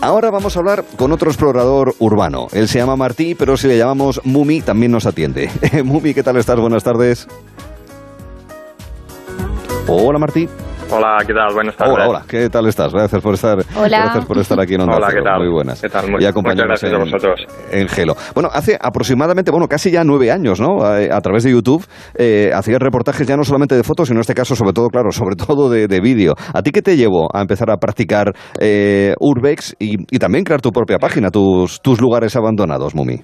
Ahora 0.00 0.30
vamos 0.30 0.56
a 0.56 0.60
hablar 0.60 0.84
con 0.96 1.12
otro 1.12 1.30
explorador 1.30 1.94
urbano. 1.98 2.46
Él 2.52 2.68
se 2.68 2.78
llama 2.78 2.96
Martí, 2.96 3.34
pero 3.34 3.56
si 3.56 3.68
le 3.68 3.78
llamamos 3.78 4.20
Mumi, 4.24 4.60
también 4.60 4.92
nos 4.92 5.06
atiende. 5.06 5.50
Mumi, 5.84 6.14
¿qué 6.14 6.22
tal 6.22 6.36
estás? 6.36 6.58
Buenas 6.60 6.84
tardes. 6.84 7.26
Hola, 9.88 10.18
Martí. 10.18 10.48
Hola, 10.88 11.18
¿qué 11.26 11.34
tal? 11.34 11.52
Buenas 11.52 11.76
tardes. 11.76 11.94
Hola, 11.94 12.08
hola, 12.08 12.24
¿qué 12.28 12.48
tal 12.48 12.66
estás? 12.66 12.92
Gracias 12.92 13.20
por 13.20 13.34
estar, 13.34 13.58
hola. 13.76 13.98
Gracias 14.04 14.24
por 14.24 14.38
estar 14.38 14.60
aquí 14.60 14.74
en 14.74 14.82
Onda 14.82 14.96
Hola, 14.96 15.08
¿qué 15.08 15.20
tal? 15.20 15.38
Muy 15.40 15.52
buenas. 15.52 15.80
¿Qué 15.80 15.88
tal? 15.88 16.10
Muy, 16.10 16.22
y 16.22 16.26
acompañarnos 16.26 16.80
gracias 16.80 16.92
a 16.92 16.98
vosotros. 16.98 17.46
En, 17.72 17.88
Gelo. 17.88 18.14
Bueno, 18.34 18.50
hace 18.52 18.78
aproximadamente, 18.80 19.50
bueno, 19.50 19.66
casi 19.66 19.90
ya 19.90 20.04
nueve 20.04 20.30
años, 20.30 20.60
¿no? 20.60 20.84
A, 20.84 21.20
través 21.20 21.42
de 21.42 21.50
YouTube 21.50 21.84
eh, 22.16 22.52
hacías 22.54 22.78
reportajes 22.78 23.26
ya 23.26 23.36
no 23.36 23.42
solamente 23.42 23.74
de 23.74 23.82
fotos, 23.82 24.08
sino 24.08 24.18
en 24.18 24.20
este 24.20 24.34
caso, 24.34 24.54
sobre 24.54 24.72
todo, 24.72 24.88
claro, 24.88 25.10
sobre 25.10 25.34
todo 25.34 25.68
de, 25.68 26.00
vídeo. 26.00 26.34
¿A 26.54 26.62
ti 26.62 26.70
qué 26.70 26.82
te 26.82 26.96
llevó 26.96 27.28
a 27.34 27.40
empezar 27.40 27.70
a 27.70 27.78
practicar 27.78 28.32
eh, 28.60 29.14
Urbex 29.18 29.74
y, 29.80 29.96
y, 30.14 30.18
también 30.18 30.44
crear 30.44 30.60
tu 30.60 30.70
propia 30.70 30.98
página, 30.98 31.30
tus, 31.30 31.80
tus 31.80 32.00
lugares 32.00 32.36
abandonados, 32.36 32.94
Mumi? 32.94 33.22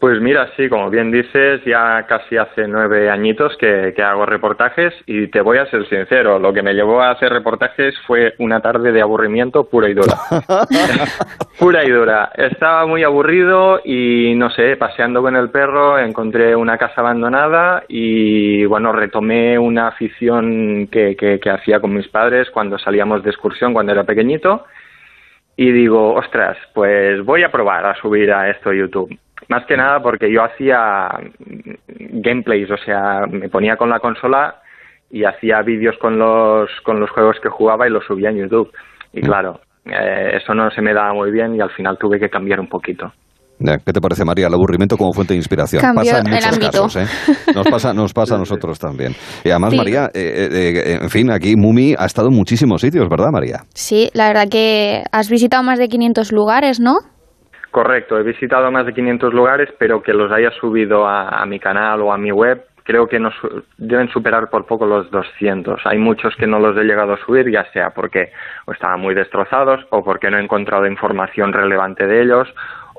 Pues 0.00 0.18
mira, 0.18 0.48
sí, 0.56 0.66
como 0.70 0.88
bien 0.88 1.10
dices, 1.12 1.62
ya 1.66 2.06
casi 2.08 2.38
hace 2.38 2.66
nueve 2.66 3.10
añitos 3.10 3.54
que, 3.58 3.92
hago 4.02 4.24
reportajes 4.24 4.94
y 5.04 5.26
te 5.26 5.42
voy 5.42 5.58
a 5.58 5.66
ser 5.66 5.86
sincero, 5.90 6.38
lo 6.38 6.54
que 6.54 6.62
me 6.62 6.72
llevó 6.72 7.02
a 7.02 7.10
hacer 7.10 7.30
reportajes 7.30 7.94
fue 8.06 8.32
una 8.38 8.60
tarde 8.60 8.92
de 8.92 9.02
aburrimiento 9.02 9.64
pura 9.64 9.90
y 9.90 9.92
dura. 9.92 10.14
pura 11.58 11.84
y 11.84 11.90
dura. 11.90 12.32
Estaba 12.34 12.86
muy 12.86 13.04
aburrido 13.04 13.82
y 13.84 14.34
no 14.36 14.48
sé, 14.48 14.78
paseando 14.78 15.20
con 15.20 15.36
el 15.36 15.50
perro 15.50 15.98
encontré 15.98 16.56
una 16.56 16.78
casa 16.78 17.02
abandonada 17.02 17.84
y 17.86 18.64
bueno, 18.64 18.92
retomé 18.92 19.58
una 19.58 19.88
afición 19.88 20.86
que, 20.86 21.14
que 21.14 21.50
hacía 21.50 21.78
con 21.78 21.92
mis 21.92 22.08
padres 22.08 22.48
cuando 22.50 22.78
salíamos 22.78 23.22
de 23.22 23.28
excursión 23.28 23.74
cuando 23.74 23.92
era 23.92 24.04
pequeñito 24.04 24.64
y 25.60 25.72
digo, 25.72 26.14
ostras, 26.14 26.56
pues 26.72 27.22
voy 27.24 27.42
a 27.42 27.52
probar 27.52 27.84
a 27.84 27.94
subir 27.96 28.32
a 28.32 28.48
esto 28.48 28.70
a 28.70 28.74
YouTube 28.74 29.14
más 29.50 29.66
que 29.66 29.76
nada 29.76 30.00
porque 30.00 30.30
yo 30.30 30.44
hacía 30.44 31.10
gameplays, 31.88 32.70
o 32.70 32.76
sea, 32.76 33.26
me 33.28 33.48
ponía 33.48 33.76
con 33.76 33.90
la 33.90 33.98
consola 33.98 34.62
y 35.10 35.24
hacía 35.24 35.60
vídeos 35.62 35.98
con 35.98 36.18
los, 36.18 36.70
con 36.82 37.00
los 37.00 37.10
juegos 37.10 37.40
que 37.40 37.48
jugaba 37.48 37.86
y 37.86 37.90
los 37.90 38.04
subía 38.04 38.30
en 38.30 38.38
YouTube. 38.38 38.72
Y 39.12 39.20
mm. 39.20 39.24
claro, 39.24 39.60
eh, 39.86 40.34
eso 40.34 40.54
no 40.54 40.70
se 40.70 40.80
me 40.80 40.94
daba 40.94 41.12
muy 41.14 41.32
bien 41.32 41.56
y 41.56 41.60
al 41.60 41.70
final 41.70 41.98
tuve 41.98 42.20
que 42.20 42.30
cambiar 42.30 42.60
un 42.60 42.68
poquito. 42.68 43.12
¿Qué 43.60 43.92
te 43.92 44.00
parece, 44.00 44.24
María? 44.24 44.46
El 44.46 44.54
aburrimiento 44.54 44.96
como 44.96 45.12
fuente 45.12 45.34
de 45.34 45.38
inspiración. 45.38 45.82
pasa 45.94 46.20
en 46.20 46.30
muchos 46.30 46.58
casos, 46.58 46.96
¿eh? 46.96 47.06
Nos 47.54 47.68
pasa, 47.68 47.92
nos 47.92 48.12
pasa 48.14 48.36
a 48.36 48.38
nosotros 48.38 48.78
también. 48.78 49.12
Y 49.44 49.50
además, 49.50 49.74
María, 49.76 50.06
eh, 50.14 50.48
eh, 50.50 50.98
en 51.02 51.10
fin, 51.10 51.30
aquí 51.30 51.56
Mumi 51.56 51.94
ha 51.98 52.06
estado 52.06 52.28
en 52.28 52.36
muchísimos 52.36 52.80
sitios, 52.80 53.06
¿verdad, 53.08 53.28
María? 53.30 53.58
Sí, 53.74 54.08
la 54.14 54.28
verdad 54.28 54.48
que 54.50 55.02
has 55.12 55.28
visitado 55.28 55.62
más 55.62 55.78
de 55.78 55.88
500 55.88 56.32
lugares, 56.32 56.80
¿no? 56.80 56.94
Correcto, 57.70 58.18
he 58.18 58.22
visitado 58.22 58.70
más 58.72 58.86
de 58.86 58.92
500 58.92 59.32
lugares, 59.32 59.68
pero 59.78 60.02
que 60.02 60.12
los 60.12 60.32
haya 60.32 60.50
subido 60.60 61.06
a, 61.06 61.44
mi 61.46 61.60
canal 61.60 62.00
o 62.00 62.12
a 62.12 62.18
mi 62.18 62.32
web, 62.32 62.64
creo 62.82 63.06
que 63.06 63.20
nos 63.20 63.34
deben 63.78 64.08
superar 64.08 64.48
por 64.50 64.66
poco 64.66 64.86
los 64.86 65.08
200. 65.10 65.80
Hay 65.84 65.98
muchos 65.98 66.34
que 66.36 66.48
no 66.48 66.58
los 66.58 66.76
he 66.76 66.82
llegado 66.82 67.12
a 67.12 67.24
subir, 67.24 67.48
ya 67.52 67.64
sea 67.72 67.90
porque 67.94 68.32
estaban 68.72 69.00
muy 69.00 69.14
destrozados 69.14 69.86
o 69.90 70.02
porque 70.02 70.30
no 70.30 70.38
he 70.38 70.42
encontrado 70.42 70.86
información 70.86 71.52
relevante 71.52 72.06
de 72.06 72.22
ellos 72.22 72.48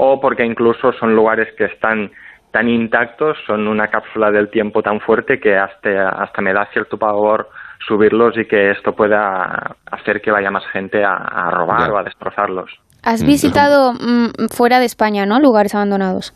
o 0.04 0.20
porque 0.20 0.44
incluso 0.44 0.92
son 0.94 1.16
lugares 1.16 1.54
que 1.56 1.66
están 1.66 2.10
tan 2.52 2.68
intactos, 2.68 3.38
son 3.46 3.68
una 3.68 3.88
cápsula 3.88 4.32
del 4.32 4.50
tiempo 4.50 4.82
tan 4.82 5.00
fuerte 5.00 5.40
que 5.40 5.56
hasta, 5.56 6.10
hasta 6.10 6.42
me 6.42 6.54
da 6.54 6.68
cierto 6.74 6.98
pavor 6.98 7.48
subirlos 7.88 8.36
y 8.36 8.46
que 8.46 8.72
esto 8.72 8.94
pueda 8.94 9.76
hacer 9.92 10.20
que 10.20 10.32
vaya 10.32 10.50
más 10.50 10.66
gente 10.74 11.04
a, 11.04 11.52
robar 11.52 11.92
o 11.92 12.00
a 12.00 12.04
destrozarlos. 12.04 12.72
Has 13.04 13.24
mm, 13.24 13.28
visitado 13.28 13.94
mm, 13.94 14.48
fuera 14.52 14.80
de 14.80 14.86
España, 14.86 15.28
¿no? 15.28 15.40
Lugares 15.40 15.76
abandonados. 15.76 16.34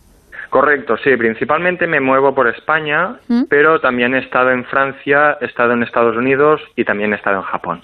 Correcto, 0.51 0.95
sí. 1.03 1.17
Principalmente 1.17 1.87
me 1.87 1.99
muevo 1.99 2.35
por 2.35 2.47
España, 2.47 3.15
¿Mm? 3.27 3.45
pero 3.49 3.79
también 3.79 4.13
he 4.13 4.19
estado 4.19 4.51
en 4.51 4.63
Francia, 4.65 5.37
he 5.41 5.45
estado 5.45 5.73
en 5.73 5.81
Estados 5.81 6.15
Unidos 6.15 6.61
y 6.75 6.85
también 6.85 7.13
he 7.13 7.15
estado 7.15 7.37
en 7.37 7.43
Japón. 7.43 7.81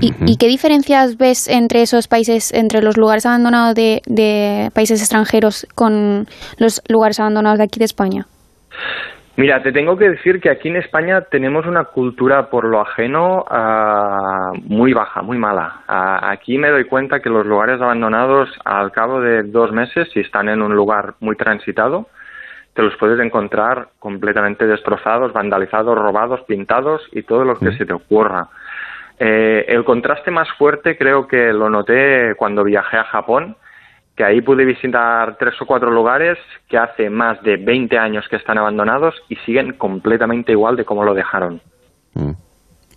¿Y, 0.00 0.36
qué 0.36 0.46
diferencias 0.46 1.16
ves 1.16 1.48
entre 1.48 1.82
esos 1.82 2.06
países, 2.06 2.52
entre 2.52 2.82
los 2.82 2.96
lugares 2.96 3.26
abandonados 3.26 3.74
de, 3.74 4.02
de 4.06 4.70
países 4.74 5.00
extranjeros 5.00 5.66
con 5.74 6.26
los 6.58 6.82
lugares 6.88 7.18
abandonados 7.18 7.58
de 7.58 7.64
aquí 7.64 7.78
de 7.78 7.86
España? 7.86 8.26
Mira, 9.40 9.62
te 9.62 9.72
tengo 9.72 9.96
que 9.96 10.10
decir 10.10 10.38
que 10.38 10.50
aquí 10.50 10.68
en 10.68 10.76
España 10.76 11.22
tenemos 11.22 11.64
una 11.64 11.84
cultura 11.84 12.50
por 12.50 12.64
lo 12.64 12.80
ajeno 12.80 13.46
uh, 13.50 14.54
muy 14.64 14.92
baja, 14.92 15.22
muy 15.22 15.38
mala. 15.38 15.80
Uh, 15.88 16.26
aquí 16.26 16.58
me 16.58 16.68
doy 16.68 16.84
cuenta 16.84 17.20
que 17.20 17.30
los 17.30 17.46
lugares 17.46 17.80
abandonados 17.80 18.50
al 18.66 18.92
cabo 18.92 19.20
de 19.20 19.44
dos 19.44 19.72
meses, 19.72 20.08
si 20.12 20.20
están 20.20 20.50
en 20.50 20.60
un 20.60 20.74
lugar 20.74 21.14
muy 21.20 21.36
transitado, 21.36 22.08
te 22.74 22.82
los 22.82 22.94
puedes 22.98 23.18
encontrar 23.18 23.88
completamente 23.98 24.66
destrozados, 24.66 25.32
vandalizados, 25.32 25.96
robados, 25.96 26.40
pintados 26.42 27.00
y 27.12 27.22
todo 27.22 27.44
lo 27.44 27.58
que 27.58 27.72
se 27.72 27.86
te 27.86 27.94
ocurra. 27.94 28.48
Eh, 29.22 29.66
el 29.68 29.84
contraste 29.84 30.30
más 30.30 30.48
fuerte 30.56 30.96
creo 30.96 31.28
que 31.28 31.52
lo 31.52 31.68
noté 31.68 32.34
cuando 32.36 32.64
viajé 32.64 32.96
a 32.96 33.04
Japón 33.04 33.54
que 34.16 34.24
ahí 34.24 34.42
pude 34.42 34.64
visitar 34.64 35.36
tres 35.38 35.54
o 35.62 35.66
cuatro 35.66 35.90
lugares 35.90 36.36
que 36.68 36.76
hace 36.76 37.08
más 37.08 37.42
de 37.42 37.56
20 37.56 37.96
años 37.96 38.26
que 38.28 38.36
están 38.36 38.58
abandonados 38.58 39.14
y 39.28 39.36
siguen 39.36 39.74
completamente 39.74 40.52
igual 40.52 40.76
de 40.76 40.84
como 40.84 41.04
lo 41.04 41.14
dejaron. 41.14 41.62
Mm. 42.12 42.32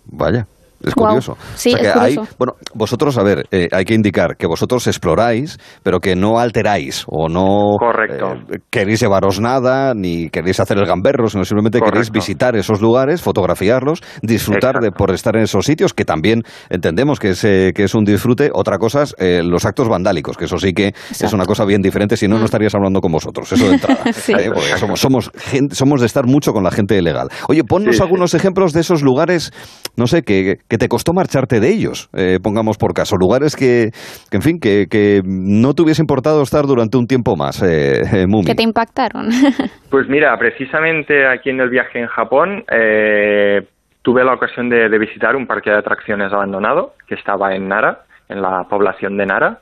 Vaya. 0.06 0.46
Es 0.86 0.94
curioso. 0.94 1.36
Sí, 1.54 1.74
es 1.78 1.92
curioso. 1.92 2.26
bueno, 2.38 2.54
vosotros, 2.74 3.16
a 3.18 3.22
ver, 3.22 3.46
eh, 3.50 3.68
hay 3.72 3.84
que 3.84 3.94
indicar 3.94 4.36
que 4.36 4.46
vosotros 4.46 4.86
exploráis, 4.86 5.58
pero 5.82 6.00
que 6.00 6.14
no 6.14 6.38
alteráis 6.38 7.04
o 7.06 7.28
no 7.28 7.76
Correcto. 7.78 8.34
Eh, 8.52 8.58
queréis 8.70 9.00
llevaros 9.00 9.40
nada, 9.40 9.94
ni 9.94 10.28
queréis 10.28 10.60
hacer 10.60 10.78
el 10.78 10.86
gamberro, 10.86 11.28
sino 11.28 11.44
simplemente 11.44 11.80
queréis 11.80 12.10
visitar 12.10 12.56
esos 12.56 12.80
lugares, 12.80 13.22
fotografiarlos, 13.22 14.02
disfrutar 14.22 14.80
de 14.80 14.90
por 14.90 15.10
estar 15.10 15.36
en 15.36 15.42
esos 15.42 15.64
sitios, 15.64 15.94
que 15.94 16.04
también 16.04 16.42
entendemos 16.68 17.18
que 17.18 17.30
es, 17.30 17.44
eh, 17.44 17.72
que 17.74 17.84
es 17.84 17.94
un 17.94 18.04
disfrute. 18.04 18.50
Otra 18.52 18.78
cosa 18.78 19.02
es 19.02 19.14
los 19.44 19.64
actos 19.64 19.88
vandálicos, 19.88 20.36
que 20.36 20.44
eso 20.44 20.58
sí 20.58 20.72
que 20.72 20.94
es 21.10 21.32
una 21.32 21.44
cosa 21.44 21.64
bien 21.64 21.82
diferente, 21.82 22.16
si 22.16 22.28
no, 22.28 22.36
no 22.36 22.42
mm. 22.42 22.44
estarías 22.44 22.74
hablando 22.74 23.00
con 23.00 23.12
vosotros, 23.12 23.50
eso 23.52 23.66
de 23.66 23.74
entrada. 23.74 24.02
porque 24.54 24.78
somos, 24.78 25.00
somos, 25.00 25.30
somos 25.70 26.00
de 26.00 26.06
estar 26.06 26.26
mucho 26.26 26.52
con 26.52 26.62
la 26.62 26.70
gente 26.70 27.00
legal. 27.00 27.28
Oye, 27.48 27.64
ponnos 27.64 28.00
algunos 28.00 28.34
ejemplos 28.34 28.72
de 28.72 28.80
esos 28.80 29.02
lugares, 29.02 29.52
no 29.96 30.06
sé, 30.06 30.22
que 30.22 30.58
que 30.73 30.73
te 30.78 30.88
costó 30.88 31.12
marcharte 31.12 31.60
de 31.60 31.68
ellos, 31.68 32.08
eh, 32.16 32.38
pongamos 32.42 32.76
por 32.78 32.94
caso, 32.94 33.16
lugares 33.16 33.56
que, 33.56 33.90
en 34.32 34.42
fin, 34.42 34.58
que, 34.60 34.86
que, 34.90 35.20
no 35.24 35.74
te 35.74 35.82
hubiese 35.82 36.02
importado 36.02 36.42
estar 36.42 36.64
durante 36.64 36.96
un 36.96 37.06
tiempo 37.06 37.36
más, 37.36 37.62
eh, 37.62 38.02
eh 38.02 38.26
Que 38.46 38.54
te 38.54 38.62
impactaron. 38.62 39.28
pues 39.90 40.08
mira, 40.08 40.36
precisamente 40.38 41.26
aquí 41.26 41.50
en 41.50 41.60
el 41.60 41.70
viaje 41.70 42.00
en 42.00 42.06
Japón 42.06 42.64
eh, 42.70 43.62
tuve 44.02 44.24
la 44.24 44.34
ocasión 44.34 44.68
de, 44.68 44.88
visitar 44.98 45.34
un 45.34 45.46
parque 45.46 45.70
de 45.70 45.78
atracciones 45.78 46.32
abandonado 46.32 46.92
que 47.08 47.14
estaba 47.14 47.54
en 47.54 47.68
Nara, 47.68 48.02
en 48.28 48.42
la 48.42 48.64
población 48.68 49.16
de 49.16 49.26
Nara. 49.26 49.58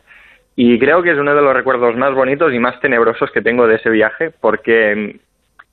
Y 0.57 0.79
creo 0.79 1.03
que 1.03 1.13
es 1.13 1.19
uno 1.19 1.35
de 1.35 1.41
los 1.41 1.55
recuerdos 1.55 1.97
más 1.97 2.15
bonitos 2.15 2.53
y 2.53 2.59
más 2.59 2.79
tenebrosos 2.81 3.31
que 3.33 3.41
tengo 3.41 3.67
de 3.67 3.77
ese 3.77 3.89
viaje, 3.89 4.31
porque 4.41 5.21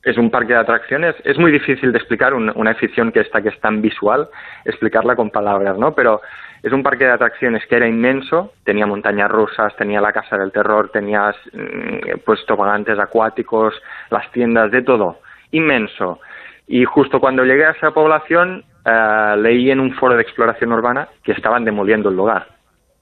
es 0.03 0.18
un 0.18 0.29
parque 0.29 0.53
de 0.53 0.60
atracciones. 0.60 1.15
Es 1.24 1.38
muy 1.38 1.51
difícil 1.51 1.91
de 1.91 1.98
explicar 1.98 2.34
una 2.34 2.72
afición 2.72 3.12
que 3.12 3.20
está 3.20 3.41
que 3.41 3.50
es 3.50 3.60
tan 3.60 3.82
visual, 3.82 4.29
explicarla 4.65 5.15
con 5.15 5.29
palabras, 5.29 5.77
¿no? 5.77 5.94
Pero 5.94 6.22
es 6.63 6.72
un 6.72 6.84
parque 6.84 7.06
de 7.06 7.12
atracciones 7.12 7.65
que 7.68 7.75
era 7.75 7.88
inmenso, 7.88 8.53
tenía 8.63 8.86
montañas 8.86 9.29
rusas, 9.29 9.75
tenía 9.75 10.01
la 10.01 10.12
casa 10.12 10.38
del 10.38 10.51
terror, 10.51 10.89
tenía 10.91 11.34
mm, 11.53 12.20
pues 12.25 12.46
tobogantes 12.46 13.00
acuáticos, 13.00 13.74
las 14.10 14.29
tiendas, 14.32 14.72
de 14.72 14.82
todo, 14.82 15.20
inmenso. 15.51 16.20
Y 16.68 16.86
justo 16.86 17.20
cuando 17.20 17.44
llegué 17.44 17.65
a 17.65 17.72
esa 17.72 17.91
población 17.91 18.63
eh, 18.86 19.36
leí 19.38 19.72
en 19.72 19.79
un 19.79 19.94
foro 19.94 20.15
de 20.15 20.22
exploración 20.22 20.72
urbana 20.72 21.08
que 21.24 21.32
estaban 21.32 21.65
demoliendo 21.65 22.10
el 22.10 22.15
lugar. 22.15 22.48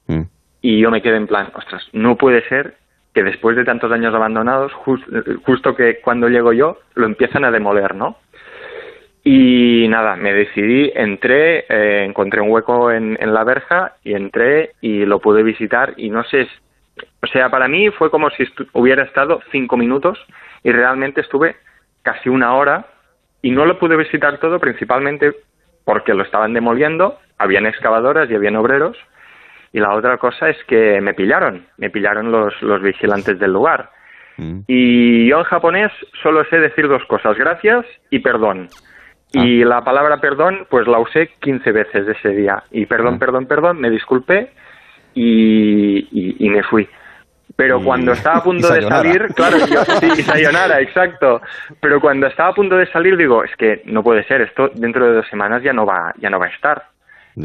Mm. 0.06 0.22
Y 0.60 0.80
yo 0.80 0.90
me 0.90 1.02
quedé 1.02 1.16
en 1.16 1.26
plan, 1.26 1.50
ostras, 1.54 1.88
no 1.92 2.16
puede 2.16 2.46
ser 2.48 2.76
que 3.18 3.24
después 3.24 3.56
de 3.56 3.64
tantos 3.64 3.90
años 3.90 4.14
abandonados, 4.14 4.72
justo 4.74 5.74
que 5.74 5.98
cuando 6.00 6.28
llego 6.28 6.52
yo, 6.52 6.78
lo 6.94 7.04
empiezan 7.04 7.44
a 7.44 7.50
demoler, 7.50 7.96
¿no? 7.96 8.16
Y 9.24 9.88
nada, 9.88 10.14
me 10.14 10.32
decidí, 10.32 10.92
entré, 10.94 11.64
eh, 11.68 12.04
encontré 12.04 12.40
un 12.40 12.52
hueco 12.52 12.92
en, 12.92 13.18
la 13.20 13.42
verja 13.42 13.94
y 14.04 14.14
entré 14.14 14.70
y 14.80 15.04
lo 15.04 15.18
pude 15.18 15.42
visitar 15.42 15.94
y 15.96 16.10
no 16.10 16.22
sé, 16.22 16.46
O 17.20 17.26
sea, 17.26 17.50
para 17.50 17.66
mí 17.66 17.90
fue 17.90 18.08
como 18.08 18.30
si 18.30 18.44
hubiera 18.72 19.02
estado 19.02 19.40
cinco 19.50 19.76
minutos 19.76 20.16
y 20.62 20.70
realmente 20.70 21.20
estuve 21.20 21.56
casi 22.02 22.28
una 22.28 22.54
hora 22.54 22.86
y 23.42 23.50
no 23.50 23.66
lo 23.66 23.80
pude 23.80 23.96
visitar 23.96 24.38
todo 24.38 24.60
principalmente 24.60 25.32
porque 25.84 26.14
lo 26.14 26.22
estaban 26.22 26.52
demoliendo, 26.52 27.18
habían 27.36 27.66
excavadoras 27.66 28.30
y 28.30 28.36
habían 28.36 28.54
obreros 28.54 28.96
y 29.72 29.80
la 29.80 29.94
otra 29.94 30.16
cosa 30.18 30.48
es 30.48 30.56
que 30.64 31.00
me 31.00 31.14
pillaron, 31.14 31.66
me 31.76 31.90
pillaron 31.90 32.32
los, 32.32 32.60
los 32.62 32.82
vigilantes 32.82 33.38
del 33.38 33.52
lugar. 33.52 33.90
Mm. 34.38 34.60
Y 34.66 35.28
yo 35.28 35.38
en 35.38 35.44
japonés 35.44 35.92
solo 36.22 36.44
sé 36.44 36.58
decir 36.58 36.88
dos 36.88 37.04
cosas, 37.04 37.36
gracias 37.36 37.84
y 38.10 38.20
perdón. 38.20 38.68
Y 39.32 39.62
ah. 39.62 39.66
la 39.66 39.84
palabra 39.84 40.18
perdón, 40.18 40.66
pues 40.70 40.86
la 40.86 40.98
usé 40.98 41.28
15 41.40 41.72
veces 41.72 42.08
ese 42.08 42.30
día. 42.30 42.62
Y 42.70 42.86
perdón, 42.86 43.14
ah. 43.14 43.18
perdón, 43.18 43.46
perdón, 43.46 43.80
me 43.80 43.90
disculpé 43.90 44.52
y, 45.14 46.44
y, 46.44 46.48
me 46.48 46.62
fui. 46.62 46.88
Pero 47.56 47.82
cuando 47.82 48.12
estaba 48.12 48.38
a 48.38 48.42
punto 48.44 48.72
de 48.72 48.82
salir, 48.82 49.26
claro, 49.34 49.58
yo, 49.66 49.84
sí, 49.84 50.22
sayonara, 50.22 50.80
exacto. 50.80 51.42
Pero 51.80 52.00
cuando 52.00 52.26
estaba 52.28 52.50
a 52.50 52.54
punto 52.54 52.76
de 52.76 52.86
salir, 52.86 53.16
digo, 53.16 53.42
es 53.44 53.54
que 53.56 53.82
no 53.86 54.02
puede 54.02 54.24
ser, 54.24 54.42
esto 54.42 54.70
dentro 54.74 55.06
de 55.06 55.14
dos 55.14 55.28
semanas 55.28 55.62
ya 55.62 55.72
no 55.72 55.84
va, 55.84 56.14
ya 56.18 56.30
no 56.30 56.38
va 56.38 56.46
a 56.46 56.50
estar. 56.50 56.84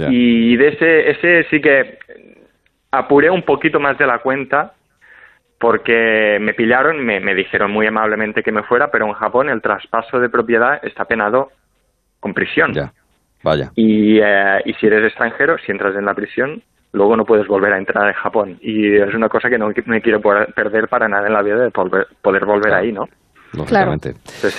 Y 0.10 0.56
de 0.58 0.68
ese, 0.70 1.12
ese 1.12 1.48
sí 1.50 1.62
que 1.62 1.98
apuré 2.92 3.30
un 3.30 3.44
poquito 3.44 3.80
más 3.80 3.98
de 3.98 4.08
la 4.08 4.20
cuenta 4.20 4.74
porque 5.60 6.40
me 6.42 6.54
pillaron, 6.54 7.04
me, 7.04 7.20
me 7.20 7.34
dijeron 7.34 7.72
muy 7.72 7.88
amablemente 7.88 8.44
que 8.44 8.52
me 8.52 8.64
fuera, 8.64 8.92
pero 8.92 9.08
en 9.08 9.14
Japón 9.14 9.50
el 9.50 9.62
traspaso 9.62 10.20
de 10.20 10.30
propiedad 10.30 10.84
está 10.84 11.06
penado 11.06 11.52
con 12.20 12.34
prisión. 12.34 12.74
Ya. 12.74 12.92
Vaya. 13.44 13.72
Y, 13.76 14.20
eh, 14.20 14.62
y 14.66 14.74
si 14.74 14.88
eres 14.88 15.06
extranjero, 15.06 15.58
si 15.66 15.72
entras 15.72 15.96
en 15.96 16.06
la 16.06 16.14
prisión, 16.14 16.62
luego 16.94 17.16
no 17.16 17.26
puedes 17.26 17.48
volver 17.48 17.74
a 17.74 17.78
entrar 17.78 18.08
en 18.08 18.14
Japón. 18.14 18.58
Y 18.62 18.96
es 18.96 19.14
una 19.14 19.30
cosa 19.30 19.50
que 19.50 19.58
no 19.58 19.72
me 19.86 20.02
quiero 20.02 20.22
perder 20.22 20.88
para 20.88 21.08
nada 21.08 21.28
en 21.28 21.34
la 21.34 21.42
vida 21.42 21.58
de 21.58 21.72
poder, 21.72 22.08
volver 22.46 22.74
ahí, 22.74 22.92
¿no? 22.92 23.08
Lógicamente. 23.54 24.16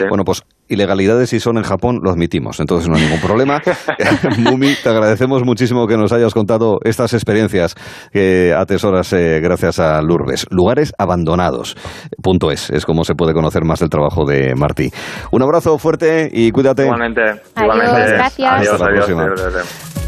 Bueno, 0.09 0.25
pues 0.25 0.43
ilegalidades 0.69 1.31
si 1.31 1.41
son 1.41 1.59
en 1.59 1.65
Japón, 1.65 2.01
lo 2.03 2.11
admitimos, 2.11 2.61
entonces 2.61 2.89
no 2.89 2.97
hay 2.97 3.03
ningún 3.03 3.21
problema. 3.21 3.61
Mumi, 4.39 4.75
te 4.83 4.89
agradecemos 4.89 5.45
muchísimo 5.45 5.87
que 5.87 5.97
nos 5.97 6.13
hayas 6.13 6.35
contado 6.35 6.79
estas 6.85 7.13
experiencias 7.15 7.75
que 8.13 8.55
atesoras 8.57 9.13
eh, 9.13 9.41
gracias 9.43 9.79
a 9.79 10.01
Lourdes. 10.03 10.47
Lugares 10.51 10.93
abandonados. 10.99 11.77
Punto 12.23 12.51
es, 12.51 12.71
es 12.71 12.85
como 12.85 13.05
se 13.05 13.15
puede 13.15 13.33
conocer 13.33 13.65
más 13.65 13.81
del 13.81 13.91
trabajo 13.91 14.25
de 14.25 14.55
Martí. 14.55 14.91
Un 15.31 15.43
abrazo 15.43 15.79
fuerte 15.79 16.31
y 16.33 16.51
cuídate. 16.51 16.85
Igualmente. 16.85 17.23
Adiós, 17.55 18.09
gracias. 18.09 18.69
Hasta 18.69 18.91
la 18.91 18.95
próxima. 18.95 19.27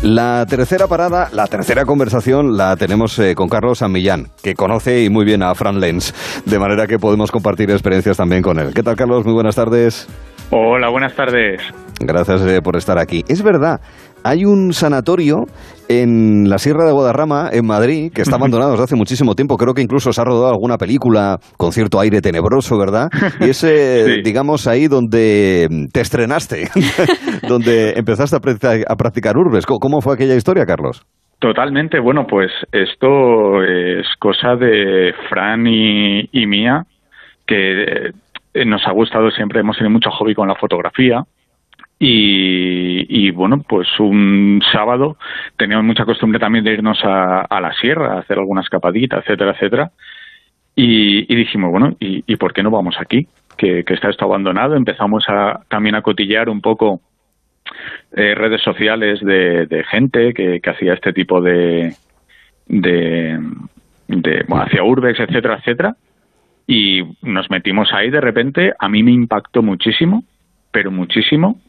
La 0.02 0.44
tercera 0.46 0.86
parada, 0.88 1.30
la 1.32 1.46
tercera 1.46 1.86
conversación 1.86 2.56
la 2.56 2.76
tenemos 2.76 3.18
eh, 3.18 3.34
con 3.34 3.48
Carlos 3.48 3.82
Millán, 3.88 4.26
que 4.42 4.54
conoce 4.54 5.02
y 5.02 5.08
muy 5.08 5.24
bien 5.24 5.42
a 5.42 5.54
Fran 5.54 5.80
Lenz, 5.80 6.12
de 6.44 6.58
manera 6.58 6.86
que 6.86 6.98
podemos 6.98 7.30
compartir 7.30 7.70
experiencias 7.70 8.18
también 8.18 8.42
con 8.42 8.58
él. 8.58 8.74
¿Qué 8.74 8.82
tal, 8.82 8.94
Carlos? 8.94 9.24
Muy 9.24 9.32
buenas 9.32 9.56
tardes. 9.56 10.06
Hola, 10.50 10.90
buenas 10.90 11.14
tardes. 11.16 11.60
Gracias 12.00 12.46
eh, 12.46 12.60
por 12.62 12.76
estar 12.76 12.98
aquí. 12.98 13.24
Es 13.28 13.42
verdad, 13.42 13.80
hay 14.22 14.44
un 14.44 14.72
sanatorio 14.72 15.46
en 15.88 16.48
la 16.48 16.58
Sierra 16.58 16.84
de 16.84 16.92
Guadarrama, 16.92 17.48
en 17.52 17.66
Madrid, 17.66 18.12
que 18.14 18.22
está 18.22 18.36
abandonado 18.40 18.72
desde 18.72 18.84
hace 18.84 18.96
muchísimo 18.96 19.34
tiempo. 19.34 19.56
Creo 19.56 19.74
que 19.74 19.82
incluso 19.82 20.12
se 20.12 20.20
ha 20.20 20.24
rodado 20.24 20.48
alguna 20.48 20.76
película 20.78 21.38
con 21.56 21.72
cierto 21.72 21.98
aire 21.98 22.20
tenebroso, 22.20 22.78
¿verdad? 22.78 23.08
Y 23.40 23.50
es, 23.50 23.64
digamos, 24.24 24.68
ahí 24.68 24.86
donde 24.86 25.68
te 25.92 26.00
estrenaste, 26.00 26.68
donde 27.48 27.94
empezaste 27.96 28.36
a 28.36 28.96
practicar, 28.96 29.36
urbes. 29.36 29.66
¿Cómo 29.66 30.00
fue 30.00 30.14
aquella 30.14 30.36
historia, 30.36 30.64
Carlos? 30.64 31.04
Totalmente. 31.40 31.98
Bueno, 31.98 32.24
pues 32.28 32.50
esto 32.70 33.62
es 33.64 34.06
cosa 34.20 34.54
de 34.54 35.12
Fran 35.28 35.66
y, 35.66 36.28
y 36.32 36.46
mía, 36.46 36.84
que 37.46 37.82
eh, 37.82 38.10
nos 38.64 38.86
ha 38.86 38.92
gustado 38.92 39.30
siempre, 39.30 39.60
hemos 39.60 39.76
tenido 39.76 39.90
mucho 39.90 40.10
hobby 40.10 40.34
con 40.34 40.48
la 40.48 40.54
fotografía. 40.54 41.24
Y, 41.98 43.30
bueno, 43.30 43.64
pues 43.66 43.88
un 43.98 44.62
sábado 44.70 45.16
teníamos 45.56 45.86
mucha 45.86 46.04
costumbre 46.04 46.38
también 46.38 46.62
de 46.62 46.74
irnos 46.74 46.98
a, 47.02 47.60
la 47.60 47.72
sierra, 47.80 48.14
a 48.14 48.18
hacer 48.18 48.38
alguna 48.38 48.60
escapadita, 48.60 49.18
etcétera, 49.18 49.52
etcétera. 49.52 49.90
Y, 50.74 51.34
dijimos, 51.34 51.70
bueno, 51.70 51.96
¿y, 51.98 52.36
por 52.36 52.52
qué 52.52 52.62
no 52.62 52.70
vamos 52.70 52.96
aquí? 53.00 53.26
Que, 53.56 53.82
está 53.88 54.10
esto 54.10 54.26
abandonado. 54.26 54.76
Empezamos 54.76 55.24
a, 55.28 55.60
también 55.68 55.94
a 55.94 56.02
cotillar 56.02 56.50
un 56.50 56.60
poco 56.60 57.00
eh, 58.14 58.34
redes 58.34 58.62
sociales 58.62 59.20
de, 59.20 59.84
gente 59.90 60.34
que, 60.34 60.60
hacía 60.68 60.92
este 60.92 61.14
tipo 61.14 61.40
de, 61.40 61.94
de, 62.66 63.40
de 64.08 64.44
bueno, 64.48 64.64
hacia 64.64 64.82
Urbex, 64.82 65.20
etcétera, 65.20 65.56
etcétera 65.56 65.96
y 66.66 67.02
nos 67.22 67.50
metimos 67.50 67.92
ahí 67.92 68.10
de 68.10 68.20
repente. 68.20 68.72
A 68.78 68.88
mí 68.88 69.02
me 69.02 69.12
impactó 69.12 69.62
muchísimo, 69.62 70.24
pero 70.72 70.90
muchísimo. 70.90 71.60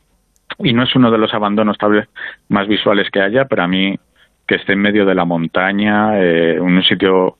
Y 0.59 0.73
no 0.73 0.83
es 0.83 0.95
uno 0.95 1.11
de 1.11 1.17
los 1.17 1.33
abandonos 1.33 1.77
tal 1.77 1.91
vez 1.91 2.09
más 2.49 2.67
visuales 2.67 3.09
que 3.11 3.21
haya, 3.21 3.45
pero 3.45 3.63
a 3.63 3.67
mí 3.67 3.97
que 4.47 4.55
esté 4.55 4.73
en 4.73 4.79
medio 4.79 5.05
de 5.05 5.13
la 5.13 5.25
montaña, 5.25 6.17
eh, 6.19 6.55
en 6.55 6.61
un 6.61 6.83
sitio 6.83 7.37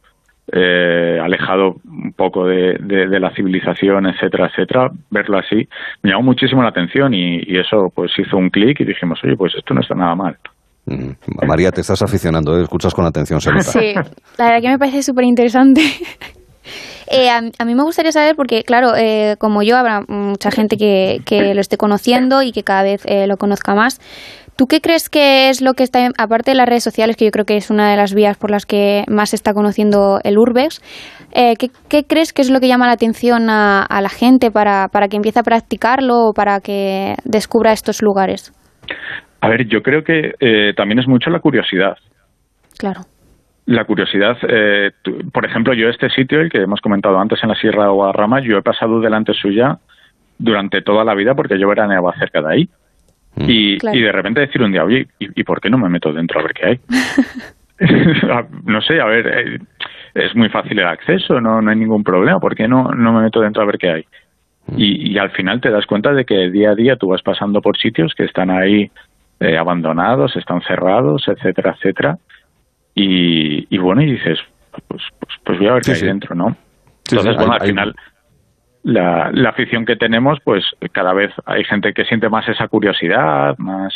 eh, 0.51 1.19
alejado 1.21 1.77
un 1.85 2.13
poco 2.13 2.45
de, 2.45 2.77
la 3.19 3.33
civilización, 3.33 4.07
etcétera, 4.07 4.47
etcétera, 4.47 4.91
verlo 5.09 5.37
así, 5.37 5.67
me 6.03 6.11
llamó 6.11 6.23
muchísimo 6.23 6.61
la 6.61 6.69
atención 6.69 7.13
y, 7.13 7.57
eso 7.57 7.91
pues 7.93 8.11
hizo 8.17 8.37
un 8.37 8.49
clic 8.49 8.79
y 8.81 8.85
dijimos, 8.85 9.19
oye, 9.23 9.35
pues 9.35 9.55
esto 9.55 9.73
no 9.73 9.81
está 9.81 9.95
nada 9.95 10.15
mal. 10.15 10.37
Mm, 10.85 11.45
María, 11.45 11.71
te 11.71 11.81
estás 11.81 12.01
aficionando, 12.01 12.57
¿eh? 12.57 12.63
escuchas 12.63 12.93
con 12.93 13.05
atención, 13.05 13.41
se 13.41 13.51
Sí, 13.61 13.93
la 14.37 14.45
verdad 14.45 14.61
que 14.61 14.69
me 14.69 14.79
parece 14.79 15.03
súper 15.03 15.25
interesante. 15.25 15.81
Eh, 17.09 17.29
a, 17.29 17.65
mí 17.65 17.75
me 17.75 17.83
gustaría 17.83 18.11
saber, 18.11 18.35
porque 18.35 18.63
claro, 18.63 18.95
eh, 18.95 19.35
como 19.39 19.63
yo, 19.63 19.77
habrá 19.77 20.01
mucha 20.07 20.51
gente 20.51 20.75
que, 20.77 21.19
que, 21.25 21.53
lo 21.53 21.61
esté 21.61 21.77
conociendo 21.77 22.41
y 22.41 22.51
que 22.51 22.63
cada 22.63 22.83
vez 22.83 23.03
eh, 23.05 23.27
lo 23.27 23.37
conozca 23.37 23.75
más. 23.75 23.99
¿Tú 24.57 24.65
qué 24.65 24.81
crees 24.81 25.09
que 25.09 25.49
es 25.49 25.61
lo 25.61 25.73
que 25.73 25.83
está, 25.83 26.09
aparte 26.17 26.51
de 26.51 26.57
las 26.57 26.67
redes 26.67 26.83
sociales, 26.83 27.15
que 27.15 27.25
yo 27.25 27.31
creo 27.31 27.45
que 27.45 27.57
es 27.57 27.69
una 27.69 27.91
de 27.91 27.95
las 27.97 28.13
vías 28.13 28.37
por 28.37 28.49
las 28.49 28.65
que 28.65 29.03
más 29.07 29.29
se 29.29 29.35
está 29.35 29.53
conociendo 29.53 30.19
el 30.23 30.37
Urbex, 30.37 30.81
¿qué, 31.31 32.03
crees 32.07 32.33
que 32.33 32.41
es 32.41 32.49
lo 32.49 32.59
que 32.59 32.67
llama 32.67 32.87
la 32.87 32.93
atención 32.93 33.49
a, 33.51 33.85
la 34.01 34.09
gente 34.09 34.49
para, 34.49 34.87
para 34.87 35.07
que 35.09 35.17
empiece 35.17 35.39
a 35.39 35.43
practicarlo 35.43 36.29
o 36.29 36.33
para 36.33 36.59
que 36.59 37.13
descubra 37.23 37.71
estos 37.71 38.01
lugares? 38.01 38.51
A 39.41 39.47
ver, 39.47 39.67
yo 39.67 39.81
creo 39.81 40.03
que 40.03 40.31
también 40.75 40.99
es 40.99 41.07
mucho 41.07 41.29
la 41.29 41.39
curiosidad. 41.39 41.95
Claro 42.79 43.01
la 43.67 43.83
curiosidad, 43.83 44.37
eh, 44.47 44.91
por 45.33 45.45
ejemplo, 45.45 45.73
yo 45.73 45.89
este 45.89 46.09
sitio, 46.09 46.39
el 46.39 46.49
que 46.49 46.61
hemos 46.61 46.79
comentado 46.79 47.19
antes 47.19 47.43
en 47.43 47.49
la 47.49 47.55
Sierra 47.55 47.83
de 47.83 47.89
Guadarrama, 47.89 48.39
yo 48.39 48.57
he 48.57 48.61
pasado 48.61 49.01
delante 49.01 49.33
suya 49.33 49.77
durante 50.39 50.81
toda 50.81 51.03
la 51.03 51.13
vida 51.13 51.35
porque 51.35 51.59
yo 51.59 51.67
veraneaba 51.67 52.17
cerca 52.17 52.41
de 52.41 52.53
ahí. 52.53 52.69
Mm. 53.35 53.49
Y, 53.49 53.77
y, 53.93 54.01
de 54.01 54.11
repente 54.11 54.39
decir 54.39 54.63
un 54.63 54.71
día, 54.71 54.85
oye, 54.85 55.07
¿y, 55.19 55.43
por 55.43 55.59
qué 55.59 55.69
no 55.69 55.77
me 55.77 55.89
meto 55.89 56.13
dentro 56.13 56.39
a 56.39 56.43
ver 56.43 56.53
qué 56.53 56.65
hay? 56.65 56.79
no 58.65 58.81
sé, 58.81 59.01
a 59.01 59.05
ver, 59.05 59.27
eh, 59.27 59.59
es 60.15 60.33
muy 60.33 60.47
fácil 60.47 60.79
el 60.79 60.87
acceso, 60.87 61.41
no, 61.41 61.61
no 61.61 61.69
hay 61.69 61.77
ningún 61.77 62.05
problema, 62.05 62.39
¿por 62.39 62.55
qué 62.55 62.69
no, 62.69 62.91
no 62.93 63.11
me 63.11 63.23
meto 63.23 63.41
dentro 63.41 63.63
a 63.63 63.65
ver 63.65 63.77
qué 63.77 63.89
hay? 63.89 64.05
Mm. 64.67 64.75
Y, 64.77 65.11
y, 65.11 65.17
al 65.17 65.31
final 65.31 65.59
te 65.59 65.69
das 65.69 65.85
cuenta 65.85 66.13
de 66.13 66.23
que 66.23 66.49
día 66.49 66.71
a 66.71 66.75
día 66.75 66.95
tú 66.95 67.09
vas 67.09 67.21
pasando 67.21 67.61
por 67.61 67.77
sitios 67.77 68.13
que 68.15 68.23
están 68.23 68.49
ahí 68.49 68.89
eh, 69.41 69.57
abandonados, 69.57 70.37
están 70.37 70.61
cerrados, 70.61 71.27
etcétera, 71.27 71.75
etcétera, 71.77 72.17
y, 72.99 73.77
bueno, 73.77 74.01
y 74.01 74.11
dices, 74.13 74.39
pues, 74.87 75.03
pues, 75.19 75.33
pues 75.43 75.59
voy 75.59 75.67
a 75.67 75.73
ver 75.73 75.83
qué 75.83 75.91
hay 75.91 76.01
dentro, 76.01 76.35
¿no? 76.35 76.55
Entonces, 77.09 77.35
bueno, 77.35 77.53
al 77.53 77.61
final 77.61 77.95
la, 78.87 79.31
la, 79.33 79.49
afición 79.49 79.85
que 79.85 79.97
tenemos, 79.97 80.39
pues 80.45 80.63
cada 80.93 81.13
vez 81.13 81.31
hay 81.45 81.65
gente 81.65 81.93
que 81.93 82.05
siente 82.05 82.29
más 82.29 82.47
esa 82.47 82.69
curiosidad, 82.69 83.57
más 83.57 83.93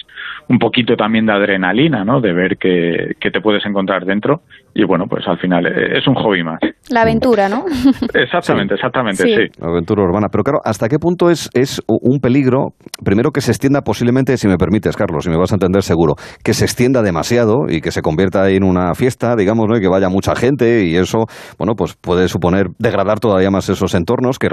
un 0.50 0.60
poquito 0.60 0.98
también 0.98 1.26
de 1.26 1.32
adrenalina, 1.32 2.04
¿no? 2.04 2.20
De 2.20 2.34
ver 2.34 2.58
qué, 2.58 3.16
te 3.18 3.42
puedes 3.42 3.66
encontrar 3.66 4.04
dentro. 4.04 4.42
Y 4.74 4.86
bueno, 4.86 5.06
pues 5.10 5.28
al 5.28 5.38
final 5.38 5.66
eh, 5.66 5.98
es 5.98 6.08
un 6.08 6.16
hobby 6.16 6.44
más. 6.44 6.60
La 6.90 7.02
aventura, 7.02 7.50
¿no? 7.50 7.66
Exactamente, 8.14 8.74
exactamente, 8.76 9.24
sí. 9.24 9.60
La 9.60 9.70
aventura 9.70 10.04
urbana. 10.04 10.28
Pero 10.32 10.44
claro, 10.44 10.60
¿hasta 10.64 10.88
qué 10.88 10.98
punto 10.98 11.30
es, 11.30 11.50
es 11.54 11.82
un 11.88 12.20
peligro? 12.20 12.70
Primero 13.04 13.32
que 13.32 13.42
se 13.42 13.52
extienda 13.52 13.82
posiblemente, 13.82 14.38
si 14.38 14.48
me 14.48 14.58
permites, 14.58 14.96
Carlos, 14.96 15.26
si 15.26 15.30
me 15.30 15.38
vas 15.38 15.52
a 15.52 15.56
entender 15.56 15.84
seguro, 15.84 16.16
que 16.44 16.54
se 16.54 16.66
extienda 16.66 17.02
demasiado 17.02 17.66
y 17.70 17.82
que 17.82 17.92
se 17.92 18.02
convierta 18.02 18.50
en 18.50 18.64
una 18.64 18.94
fiesta, 18.94 19.36
digamos, 19.36 19.68
¿no? 19.68 19.78
Y 19.78 19.82
que 19.82 19.90
vaya 19.90 20.10
mucha 20.10 20.36
gente 20.36 20.86
y 20.86 20.96
eso, 20.96 21.26
bueno, 21.58 21.74
pues 21.76 21.96
puede 21.96 22.28
suponer 22.28 22.68
degradar 22.80 23.20
todavía 23.20 23.52
más 23.52 23.68
esos 23.70 23.94
entornos 23.96 24.40
que 24.40 24.50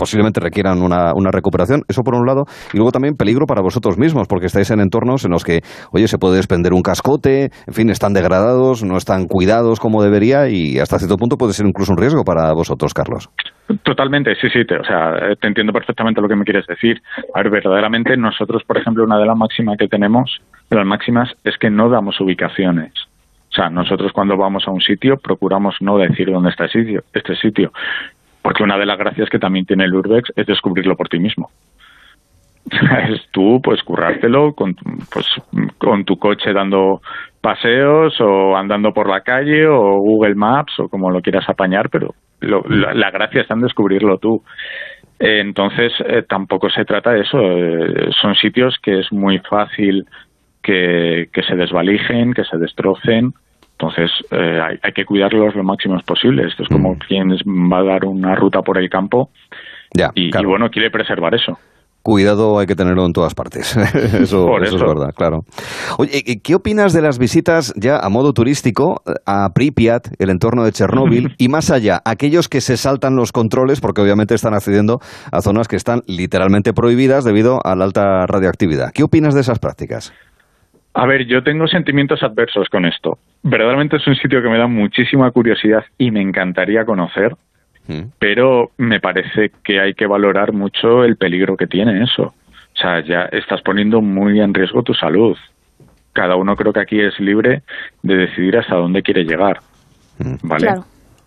posiblemente 0.00 0.40
requieran 0.40 0.80
una, 0.80 1.12
una, 1.14 1.30
recuperación. 1.30 1.82
Eso 1.88 2.02
por 2.02 2.14
un 2.14 2.26
lado. 2.26 2.44
Y 2.72 2.78
luego 2.78 2.90
también 2.90 3.16
peligro 3.16 3.44
para 3.44 3.60
vosotros 3.60 3.98
mismos, 3.98 4.26
porque 4.28 4.46
estáis 4.46 4.70
en 4.70 4.80
entornos 4.80 5.26
en 5.26 5.30
los 5.30 5.44
que, 5.44 5.60
oye, 5.92 6.08
se 6.08 6.16
puede 6.16 6.36
desprender 6.36 6.72
un 6.72 6.80
cascote, 6.80 7.50
en 7.66 7.74
fin, 7.74 7.90
están 7.90 8.14
degradados, 8.14 8.82
no 8.82 8.96
están 8.96 9.26
cuidados 9.26 9.78
como 9.78 10.02
debería 10.02 10.48
y 10.48 10.78
hasta 10.78 10.98
cierto 10.98 11.18
punto 11.18 11.36
puede 11.36 11.52
ser 11.52 11.66
incluso 11.66 11.92
un 11.92 11.98
riesgo 11.98 12.24
para 12.24 12.52
vosotros, 12.54 12.94
Carlos. 12.94 13.28
Totalmente, 13.82 14.34
sí, 14.40 14.48
sí, 14.50 14.64
te, 14.64 14.78
o 14.78 14.84
sea, 14.84 15.34
te 15.38 15.46
entiendo 15.46 15.72
perfectamente 15.72 16.20
lo 16.20 16.28
que 16.28 16.36
me 16.36 16.44
quieres 16.44 16.66
decir. 16.66 17.00
A 17.34 17.42
ver, 17.42 17.50
verdaderamente 17.50 18.16
nosotros, 18.16 18.62
por 18.64 18.78
ejemplo, 18.78 19.04
una 19.04 19.18
de 19.18 19.26
las 19.26 19.36
máximas 19.36 19.76
que 19.78 19.86
tenemos, 19.86 20.40
de 20.70 20.76
las 20.76 20.86
máximas, 20.86 21.30
es 21.44 21.56
que 21.58 21.70
no 21.70 21.90
damos 21.90 22.20
ubicaciones. 22.20 22.92
O 23.50 23.54
sea, 23.54 23.68
nosotros 23.68 24.12
cuando 24.12 24.36
vamos 24.36 24.64
a 24.66 24.70
un 24.70 24.80
sitio 24.80 25.16
procuramos 25.16 25.76
no 25.80 25.98
decir 25.98 26.30
dónde 26.30 26.50
está 26.50 26.66
este 26.66 26.84
sitio, 26.84 27.02
este 27.12 27.34
sitio, 27.34 27.72
porque 28.42 28.62
una 28.62 28.78
de 28.78 28.86
las 28.86 28.98
gracias 28.98 29.28
que 29.28 29.38
también 29.38 29.66
tiene 29.66 29.84
el 29.84 29.94
Urbex 29.94 30.32
es 30.36 30.46
descubrirlo 30.46 30.96
por 30.96 31.08
ti 31.08 31.18
mismo. 31.18 31.50
es 33.08 33.28
tú, 33.32 33.60
pues 33.62 33.82
currártelo 33.82 34.54
con, 34.54 34.74
pues, 35.12 35.26
con 35.78 36.04
tu 36.04 36.18
coche 36.18 36.52
dando 36.52 37.00
paseos 37.40 38.20
o 38.20 38.56
andando 38.56 38.92
por 38.92 39.08
la 39.08 39.22
calle 39.22 39.66
o 39.66 39.98
Google 39.98 40.34
Maps 40.34 40.78
o 40.78 40.88
como 40.88 41.10
lo 41.10 41.20
quieras 41.20 41.48
apañar, 41.48 41.88
pero 41.90 42.14
la, 42.40 43.10
gracia 43.10 43.42
está 43.42 43.54
en 43.54 43.60
descubrirlo 43.60 44.18
tú. 44.18 44.42
entonces, 45.18 45.92
eh, 46.06 46.22
tampoco 46.28 46.70
se 46.70 46.84
trata 46.84 47.12
de 47.12 47.20
eso. 47.20 47.38
Eh, 47.40 48.10
son 48.20 48.34
sitios 48.34 48.76
que 48.82 49.00
es 49.00 49.12
muy 49.12 49.38
fácil 49.40 50.06
que, 50.62 51.28
se 51.46 51.56
desvalijen, 51.56 52.32
que 52.32 52.44
se 52.44 52.56
destrocen. 52.56 53.32
Entonces, 53.80 54.10
eh, 54.30 54.60
hay, 54.82 54.92
que 54.92 55.04
cuidarlos 55.06 55.54
lo 55.54 55.64
máximo 55.64 55.98
posible. 56.06 56.46
Esto 56.46 56.64
es 56.64 56.68
como 56.68 56.94
mm. 56.94 56.98
quien 57.08 57.30
va 57.72 57.78
a 57.78 57.84
dar 57.84 58.04
una 58.04 58.34
ruta 58.34 58.60
por 58.60 58.76
el 58.76 58.90
campo 58.90 59.30
y, 60.14 60.30
bueno, 60.44 60.68
quiere 60.70 60.90
preservar 60.90 61.34
eso 61.34 61.58
cuidado 62.02 62.58
hay 62.58 62.66
que 62.66 62.74
tenerlo 62.74 63.04
en 63.04 63.12
todas 63.12 63.34
partes. 63.34 63.76
eso, 64.14 64.58
es 64.58 64.72
verdad, 64.72 65.12
claro. 65.14 65.42
Oye, 65.98 66.40
¿qué 66.42 66.54
opinas 66.54 66.94
de 66.94 67.02
las 67.02 67.18
visitas 67.18 67.74
ya 67.76 67.98
a 67.98 68.08
modo 68.08 68.32
turístico 68.32 69.02
a 69.26 69.50
Pripyat, 69.52 70.08
el 70.18 70.30
entorno 70.30 70.64
de 70.64 70.72
Chernóbil, 70.72 71.34
y 71.38 71.48
más 71.48 71.70
allá, 71.70 72.00
aquellos 72.06 72.48
que 72.48 72.62
se 72.62 72.78
saltan 72.78 73.16
los 73.16 73.32
controles 73.32 73.82
porque 73.82 74.00
obviamente 74.00 74.34
están 74.34 74.54
accediendo 74.54 75.00
a 75.30 75.42
zonas 75.42 75.68
que 75.68 75.76
están 75.76 76.00
literalmente 76.06 76.72
prohibidas 76.72 77.22
debido 77.22 77.60
a 77.62 77.76
la 77.76 77.84
alta 77.84 78.26
radioactividad? 78.26 78.92
¿Qué 78.94 79.02
opinas 79.02 79.34
de 79.34 79.42
esas 79.42 79.58
prácticas? 79.58 80.14
A 80.94 81.06
ver, 81.06 81.26
yo 81.26 81.42
tengo 81.42 81.66
sentimientos 81.66 82.22
adversos 82.22 82.68
con 82.68 82.84
esto. 82.84 83.18
Verdaderamente 83.42 83.96
es 83.96 84.06
un 84.06 84.16
sitio 84.16 84.42
que 84.42 84.48
me 84.48 84.58
da 84.58 84.66
muchísima 84.66 85.30
curiosidad 85.30 85.84
y 85.98 86.10
me 86.10 86.20
encantaría 86.20 86.84
conocer 86.84 87.36
pero 88.18 88.70
me 88.76 89.00
parece 89.00 89.50
que 89.64 89.80
hay 89.80 89.94
que 89.94 90.06
valorar 90.06 90.52
mucho 90.52 91.04
el 91.04 91.16
peligro 91.16 91.56
que 91.56 91.66
tiene 91.66 92.02
eso. 92.02 92.22
O 92.22 92.76
sea, 92.80 93.00
ya 93.00 93.22
estás 93.32 93.62
poniendo 93.62 94.00
muy 94.00 94.40
en 94.40 94.54
riesgo 94.54 94.82
tu 94.82 94.94
salud. 94.94 95.36
Cada 96.12 96.36
uno 96.36 96.56
creo 96.56 96.72
que 96.72 96.80
aquí 96.80 97.00
es 97.00 97.18
libre 97.20 97.62
de 98.02 98.16
decidir 98.16 98.56
hasta 98.56 98.76
dónde 98.76 99.02
quiere 99.02 99.24
llegar, 99.24 99.60
¿vale? 100.42 100.74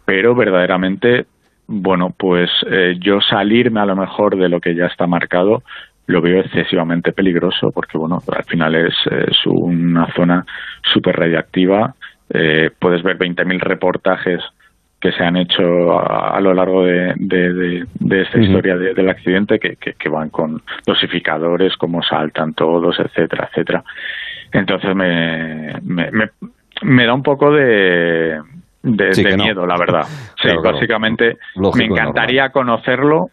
Pero 0.06 0.36
verdaderamente, 0.36 1.26
bueno, 1.68 2.14
pues 2.18 2.50
eh, 2.70 2.96
yo 3.00 3.20
salirme 3.22 3.80
a 3.80 3.86
lo 3.86 3.96
mejor 3.96 4.38
de 4.38 4.50
lo 4.50 4.60
que 4.60 4.76
ya 4.76 4.86
está 4.86 5.08
marcado 5.08 5.64
lo 6.08 6.22
veo 6.22 6.42
excesivamente 6.42 7.12
peligroso 7.14 7.72
porque, 7.72 7.98
bueno, 7.98 8.20
al 8.36 8.44
final 8.44 8.76
es, 8.76 8.96
una 9.46 10.12
zona 10.14 10.46
súper 10.82 11.16
radiactiva. 11.16 11.94
Eh, 12.30 12.72
puedes 12.78 13.04
ver 13.04 13.18
20.000 13.18 13.60
reportajes 13.60 14.42
que 15.04 15.12
se 15.12 15.24
han 15.24 15.36
hecho 15.36 16.00
a, 16.00 16.40
lo 16.40 16.54
largo 16.54 16.86
de, 16.86 17.14
de, 17.18 18.22
esta 18.22 18.40
historia 18.40 18.78
del 18.78 19.10
accidente 19.10 19.60
que, 19.60 19.76
que, 19.76 20.10
van 20.10 20.30
con 20.30 20.62
dosificadores, 20.86 21.76
cómo 21.76 22.02
saltan 22.02 22.54
todos, 22.54 22.98
etcétera, 22.98 23.50
etcétera. 23.52 23.84
Entonces 24.54 24.96
me, 24.96 25.74
me, 25.84 26.10
me, 26.84 27.06
da 27.06 27.14
un 27.14 27.22
poco 27.22 27.52
de, 27.52 28.40
de, 28.82 29.38
miedo, 29.38 29.66
la 29.66 29.76
verdad. 29.78 30.04
Sí, 30.42 30.48
básicamente 30.64 31.38
me 31.56 31.86
encantaría 31.86 32.50
conocerlo. 32.52 33.28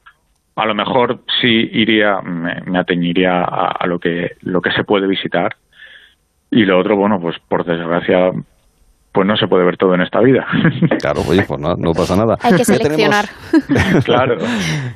A 0.57 0.67
lo 0.67 0.75
mejor 0.75 1.21
sí 1.41 1.69
iría, 1.73 2.21
me, 2.23 2.61
me 2.67 2.79
ateñiría 2.79 3.41
a, 3.41 3.73
a, 3.79 3.87
lo 3.87 3.99
que 3.99 4.33
lo 4.43 4.61
que 4.61 4.73
se 4.73 4.85
puede 4.85 5.07
visitar. 5.07 5.55
Y 6.51 6.65
lo 6.65 6.79
otro, 6.79 6.97
bueno, 6.97 7.19
pues 7.21 7.37
por 7.49 7.65
desgracia 7.65 8.33
pues 9.13 9.27
no 9.27 9.37
se 9.37 9.49
puede 9.49 9.65
ver 9.65 9.77
todo 9.77 9.95
en 9.95 10.03
esta 10.03 10.21
vida. 10.21 10.47
Claro, 11.01 11.23
oye, 11.29 11.43
pues 11.49 11.59
no, 11.61 11.75
no 11.77 11.93
pasa 11.93 12.15
nada. 12.15 12.37
Hay 12.43 12.55
que 12.55 12.65
seleccionar. 12.65 13.25
claro. 14.05 14.37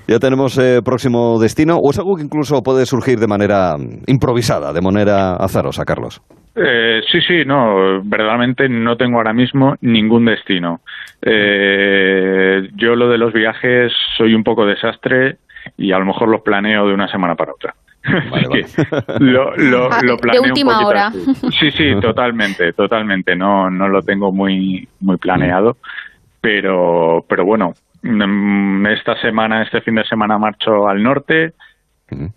Ya 0.07 0.19
tenemos 0.19 0.59
eh, 0.59 0.81
próximo 0.85 1.38
destino, 1.40 1.77
o 1.77 1.90
es 1.90 1.99
algo 1.99 2.17
que 2.17 2.23
incluso 2.23 2.62
puede 2.62 2.85
surgir 2.85 3.19
de 3.19 3.27
manera 3.27 3.75
improvisada, 4.07 4.73
de 4.73 4.83
manera 4.83 5.37
azarosa, 5.37 5.85
Carlos. 5.85 6.21
Eh, 6.55 7.01
sí, 7.11 7.21
sí, 7.27 7.45
no, 7.47 8.03
verdaderamente 8.05 8.69
no 8.69 8.97
tengo 8.97 9.17
ahora 9.17 9.33
mismo 9.33 9.75
ningún 9.81 10.27
destino. 10.27 10.81
Eh, 11.27 12.69
yo 12.75 12.95
lo 12.95 13.09
de 13.09 13.17
los 13.17 13.33
viajes 13.33 13.91
soy 14.17 14.35
un 14.35 14.45
poco 14.45 14.67
desastre 14.67 15.39
y 15.79 15.93
a 15.93 15.99
lo 15.99 16.05
mejor 16.05 16.29
los 16.29 16.43
planeo 16.43 16.87
de 16.87 16.93
una 16.93 17.09
semana 17.09 17.35
para 17.35 17.53
otra. 17.53 17.75
lo, 19.19 19.57
lo, 19.57 19.91
ah, 19.91 20.01
lo 20.03 20.17
de 20.17 20.41
última 20.41 20.87
hora. 20.87 21.11
Sí, 21.59 21.71
sí, 21.71 21.95
totalmente, 22.03 22.75
totalmente. 22.75 23.35
No, 23.35 23.71
no 23.71 23.89
lo 23.89 24.03
tengo 24.03 24.31
muy, 24.31 24.87
muy 25.01 25.17
planeado, 25.17 25.79
pero, 26.43 27.25
pero 27.27 27.47
bueno, 27.47 27.73
mm, 28.03 28.87
esta 28.89 29.19
semana, 29.23 29.63
este 29.63 29.81
fin 29.81 29.95
de 29.95 30.05
semana 30.05 30.37
marcho 30.37 30.87
al 30.87 31.03
norte, 31.03 31.55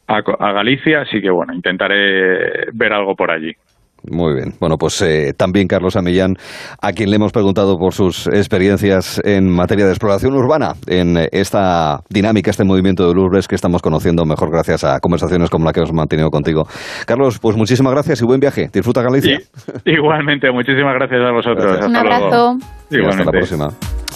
a, 0.08 0.18
a 0.18 0.52
Galicia, 0.54 1.02
así 1.02 1.22
que 1.22 1.30
bueno, 1.30 1.54
intentaré 1.54 2.72
ver 2.72 2.94
algo 2.94 3.16
por 3.16 3.32
allí. 3.32 3.54
Muy 4.12 4.34
bien. 4.34 4.54
Bueno, 4.60 4.78
pues 4.78 5.02
eh, 5.02 5.34
también 5.38 5.68
Carlos 5.68 5.96
Amillán, 5.96 6.36
a 6.82 6.92
quien 6.92 7.10
le 7.10 7.18
hemos 7.18 7.32
preguntado 7.32 7.78
por 7.78 7.94
sus 7.94 8.28
experiencias 8.28 9.22
en 9.24 9.50
materia 9.50 9.86
de 9.86 9.92
exploración 9.92 10.34
urbana, 10.34 10.74
en 10.88 11.18
esta 11.32 12.00
dinámica, 12.10 12.52
este 12.52 12.64
movimiento 12.64 13.08
de 13.08 13.14
Lourdes 13.14 13.48
que 13.48 13.56
estamos 13.56 13.82
conociendo 13.82 14.26
mejor 14.26 14.52
gracias 14.52 14.84
a 14.84 15.00
conversaciones 15.00 15.50
como 15.50 15.66
la 15.66 15.74
que 15.74 15.80
hemos 15.80 15.94
mantenido 15.94 16.30
contigo. 16.30 16.64
Carlos, 17.06 17.40
pues 17.40 17.56
muchísimas 17.58 17.94
gracias 17.94 18.22
y 18.22 18.26
buen 18.26 18.40
viaje. 18.40 18.70
Disfruta 18.72 19.02
Galicia. 19.02 19.40
igualmente, 19.86 20.52
muchísimas 20.52 20.94
gracias 20.96 21.22
a 21.22 21.32
vosotros. 21.32 21.86
Un 21.86 21.96
abrazo. 21.96 22.58
hasta 22.90 23.24
la 23.24 23.32
próxima 23.32 23.70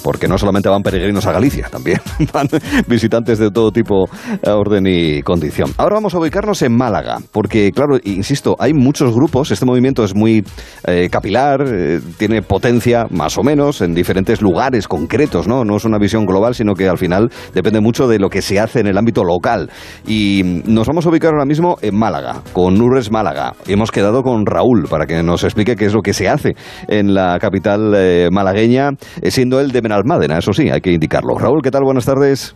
porque 0.04 0.28
no 0.28 0.38
solamente 0.38 0.70
van 0.70 0.84
peregrinos 0.84 1.26
a 1.26 1.32
Galicia, 1.32 1.68
también 1.70 2.00
van 2.34 2.48
visitantes 2.88 3.40
de 3.40 3.52
todo 3.52 3.72
tipo, 3.72 4.10
eh, 4.42 4.50
orden 4.50 4.86
y 4.88 5.22
condición. 5.22 5.72
Ahora 5.78 5.96
vamos 5.96 6.14
a 6.14 6.20
ubicarnos 6.20 6.62
en 6.62 6.76
Málaga, 6.76 7.20
porque 7.32 7.72
claro, 7.72 7.98
insisto, 8.04 8.56
hay 8.60 8.74
muchos 8.74 9.14
grupos, 9.14 9.52
este 9.52 9.66
movimiento 9.66 10.04
es 10.04 10.16
muy 10.16 10.44
eh, 10.86 11.10
capilar, 11.12 11.64
eh, 11.68 12.00
tiene 12.18 12.42
potencia 12.42 13.06
más 13.10 13.38
o 13.38 13.44
menos 13.44 13.82
en 13.82 13.94
diferentes 13.94 14.42
lugares 14.42 14.88
concretos, 14.88 15.48
¿no? 15.48 15.64
No 15.64 15.78
es 15.78 15.86
una 15.86 15.98
visión 15.98 16.26
global, 16.26 16.56
sino 16.56 16.74
que 16.74 16.88
al 16.88 16.98
final 16.98 17.32
depende 17.54 17.82
mucho 17.82 18.08
de 18.08 18.20
lo 18.20 18.30
que 18.30 18.42
se 18.42 18.60
hace 18.60 18.80
en 18.80 18.88
el 18.88 18.98
ámbito 18.98 19.24
local. 19.24 19.70
Y 20.08 20.62
nos 20.66 20.88
vamos 20.88 21.06
a 21.06 21.10
ubicar 21.10 21.32
ahora 21.32 21.46
mismo 21.46 21.78
en 21.82 21.96
Málaga, 21.98 22.42
con 22.54 22.76
Nurres 22.76 23.12
Málaga. 23.12 23.54
Hemos 23.68 23.92
quedado 23.92 24.24
con 24.24 24.46
Raúl 24.46 24.88
para 24.90 25.06
que 25.06 25.22
nos 25.24 25.44
explique 25.44 25.76
qué 25.76 25.86
es 25.86 25.94
lo 25.94 26.02
que 26.02 26.14
se 26.14 26.28
hace 26.28 26.56
en 26.88 27.14
la 27.14 27.38
capital 27.40 28.30
malagueña, 28.32 28.92
siendo 29.30 29.60
él 29.60 29.72
de 29.72 29.82
Almádena, 29.92 30.38
eso 30.38 30.54
sí, 30.54 30.70
hay 30.70 30.82
que 30.82 30.92
indicarlo. 30.92 31.38
Raúl, 31.38 31.62
¿qué 31.62 31.72
tal? 31.72 31.84
Buenas 31.84 32.06
tardes. 32.06 32.56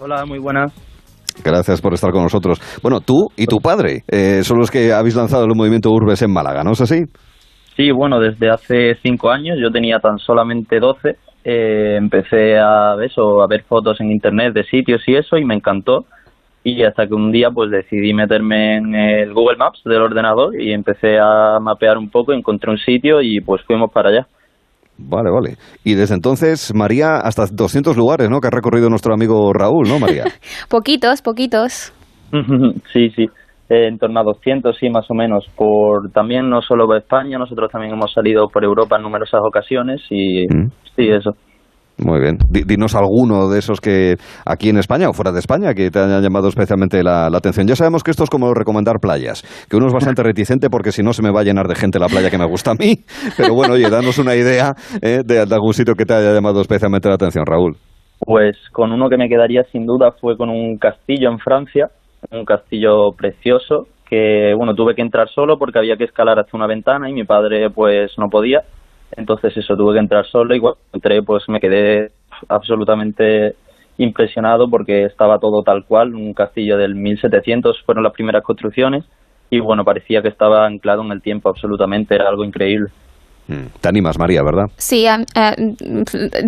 Hola, 0.00 0.24
muy 0.26 0.38
buenas. 0.38 0.72
Gracias 1.44 1.80
por 1.80 1.94
estar 1.94 2.10
con 2.10 2.22
nosotros. 2.22 2.60
Bueno, 2.82 3.00
tú 3.00 3.28
y 3.36 3.46
tu 3.46 3.58
padre 3.58 4.02
eh, 4.08 4.42
son 4.42 4.58
los 4.58 4.70
que 4.70 4.92
habéis 4.92 5.16
lanzado 5.16 5.44
el 5.44 5.54
movimiento 5.54 5.90
Urbes 5.90 6.22
en 6.22 6.32
Málaga, 6.32 6.62
¿no 6.62 6.72
es 6.72 6.80
así? 6.80 7.04
Sí, 7.76 7.90
bueno, 7.90 8.20
desde 8.20 8.50
hace 8.50 8.94
cinco 9.02 9.30
años, 9.30 9.56
yo 9.60 9.70
tenía 9.70 9.98
tan 9.98 10.18
solamente 10.18 10.78
doce, 10.78 11.16
eh, 11.44 11.96
empecé 11.96 12.58
a, 12.58 12.96
eso, 13.02 13.42
a 13.42 13.46
ver 13.48 13.62
fotos 13.62 14.00
en 14.00 14.10
internet 14.10 14.52
de 14.52 14.64
sitios 14.64 15.02
y 15.06 15.14
eso, 15.14 15.38
y 15.38 15.44
me 15.44 15.54
encantó. 15.54 16.04
Y 16.64 16.84
hasta 16.84 17.06
que 17.08 17.14
un 17.14 17.32
día 17.32 17.50
pues 17.50 17.70
decidí 17.72 18.14
meterme 18.14 18.76
en 18.76 18.94
el 18.94 19.34
Google 19.34 19.56
Maps 19.56 19.80
del 19.84 20.00
ordenador 20.00 20.60
y 20.60 20.72
empecé 20.72 21.18
a 21.18 21.58
mapear 21.60 21.98
un 21.98 22.08
poco, 22.08 22.32
encontré 22.32 22.70
un 22.70 22.78
sitio 22.78 23.20
y 23.20 23.40
pues 23.40 23.62
fuimos 23.62 23.90
para 23.92 24.10
allá. 24.10 24.26
Vale, 24.98 25.30
vale. 25.30 25.56
Y 25.84 25.94
desde 25.94 26.14
entonces, 26.14 26.72
María, 26.74 27.16
hasta 27.16 27.46
200 27.50 27.96
lugares, 27.96 28.30
¿no? 28.30 28.40
Que 28.40 28.48
ha 28.48 28.50
recorrido 28.50 28.88
nuestro 28.88 29.14
amigo 29.14 29.52
Raúl, 29.52 29.88
¿no, 29.88 29.98
María? 29.98 30.24
poquitos, 30.68 31.22
poquitos. 31.22 31.92
sí, 32.92 33.10
sí. 33.10 33.26
Eh, 33.68 33.88
en 33.88 33.98
torno 33.98 34.20
a 34.20 34.24
200, 34.24 34.76
sí, 34.78 34.90
más 34.90 35.10
o 35.10 35.14
menos. 35.14 35.46
Por 35.56 36.10
también 36.12 36.48
no 36.48 36.60
solo 36.60 36.86
por 36.86 36.98
España, 36.98 37.38
nosotros 37.38 37.70
también 37.70 37.94
hemos 37.94 38.12
salido 38.12 38.48
por 38.48 38.64
Europa 38.64 38.96
en 38.96 39.02
numerosas 39.02 39.40
ocasiones 39.42 40.02
y 40.10 40.46
mm. 40.46 40.70
sí, 40.96 41.08
eso. 41.08 41.32
Muy 42.04 42.20
bien. 42.20 42.38
dinos 42.48 42.94
alguno 42.94 43.48
de 43.48 43.58
esos 43.58 43.80
que 43.80 44.16
aquí 44.44 44.68
en 44.68 44.78
España 44.78 45.08
o 45.08 45.12
fuera 45.12 45.32
de 45.32 45.38
España 45.38 45.74
que 45.74 45.90
te 45.90 45.98
hayan 45.98 46.22
llamado 46.22 46.48
especialmente 46.48 47.02
la, 47.02 47.26
atención. 47.26 47.66
Ya 47.66 47.76
sabemos 47.76 48.02
que 48.02 48.10
esto 48.10 48.24
es 48.24 48.30
como 48.30 48.52
recomendar 48.54 48.98
playas, 49.00 49.42
que 49.68 49.76
uno 49.76 49.86
es 49.86 49.92
bastante 49.92 50.22
reticente 50.22 50.68
porque 50.68 50.92
si 50.92 51.02
no 51.02 51.12
se 51.12 51.22
me 51.22 51.30
va 51.30 51.40
a 51.40 51.44
llenar 51.44 51.66
de 51.66 51.74
gente 51.74 51.98
la 51.98 52.06
playa 52.06 52.30
que 52.30 52.38
me 52.38 52.46
gusta 52.46 52.72
a 52.72 52.74
mí. 52.74 52.96
Pero 53.36 53.54
bueno, 53.54 53.74
oye, 53.74 53.88
danos 53.88 54.18
una 54.18 54.34
idea 54.34 54.72
eh, 55.00 55.20
de, 55.24 55.40
algún 55.40 55.74
sitio 55.74 55.94
que 55.94 56.04
te 56.04 56.14
haya 56.14 56.32
llamado 56.32 56.60
especialmente 56.60 57.08
la 57.08 57.14
atención, 57.14 57.44
Raúl. 57.46 57.76
Pues 58.20 58.56
con 58.72 58.92
uno 58.92 59.08
que 59.08 59.16
me 59.16 59.28
quedaría 59.28 59.64
sin 59.72 59.86
duda 59.86 60.12
fue 60.20 60.36
con 60.36 60.48
un 60.48 60.78
castillo 60.78 61.30
en 61.30 61.38
Francia, 61.38 61.88
un 62.30 62.44
castillo 62.44 63.12
precioso 63.16 63.86
que, 64.08 64.52
bueno, 64.56 64.74
tuve 64.74 64.94
que 64.94 65.02
entrar 65.02 65.28
solo 65.28 65.58
porque 65.58 65.78
había 65.78 65.96
que 65.96 66.04
escalar 66.04 66.38
hacia 66.38 66.56
una 66.56 66.66
ventana 66.66 67.08
y 67.08 67.14
mi 67.14 67.24
padre 67.24 67.70
pues 67.70 68.12
no 68.18 68.28
podía 68.28 68.62
entonces 69.16 69.56
eso, 69.56 69.76
tuve 69.76 69.94
que 69.94 70.00
entrar 70.00 70.26
solo 70.26 70.54
y 70.54 70.60
cuando 70.60 70.78
entré 70.92 71.22
pues 71.22 71.44
me 71.48 71.60
quedé 71.60 72.10
absolutamente 72.48 73.54
impresionado 73.98 74.68
porque 74.68 75.04
estaba 75.04 75.38
todo 75.38 75.62
tal 75.62 75.84
cual, 75.86 76.14
un 76.14 76.32
castillo 76.34 76.76
del 76.76 76.94
1700 76.94 77.82
fueron 77.84 78.04
las 78.04 78.12
primeras 78.12 78.42
construcciones 78.42 79.04
y 79.50 79.60
bueno, 79.60 79.84
parecía 79.84 80.22
que 80.22 80.28
estaba 80.28 80.66
anclado 80.66 81.02
en 81.02 81.12
el 81.12 81.20
tiempo 81.20 81.50
absolutamente, 81.50 82.14
era 82.14 82.28
algo 82.28 82.44
increíble. 82.44 82.90
Mm. 83.48 83.66
Te 83.80 83.88
animas, 83.88 84.18
María, 84.18 84.42
¿verdad? 84.42 84.66
Sí, 84.76 85.04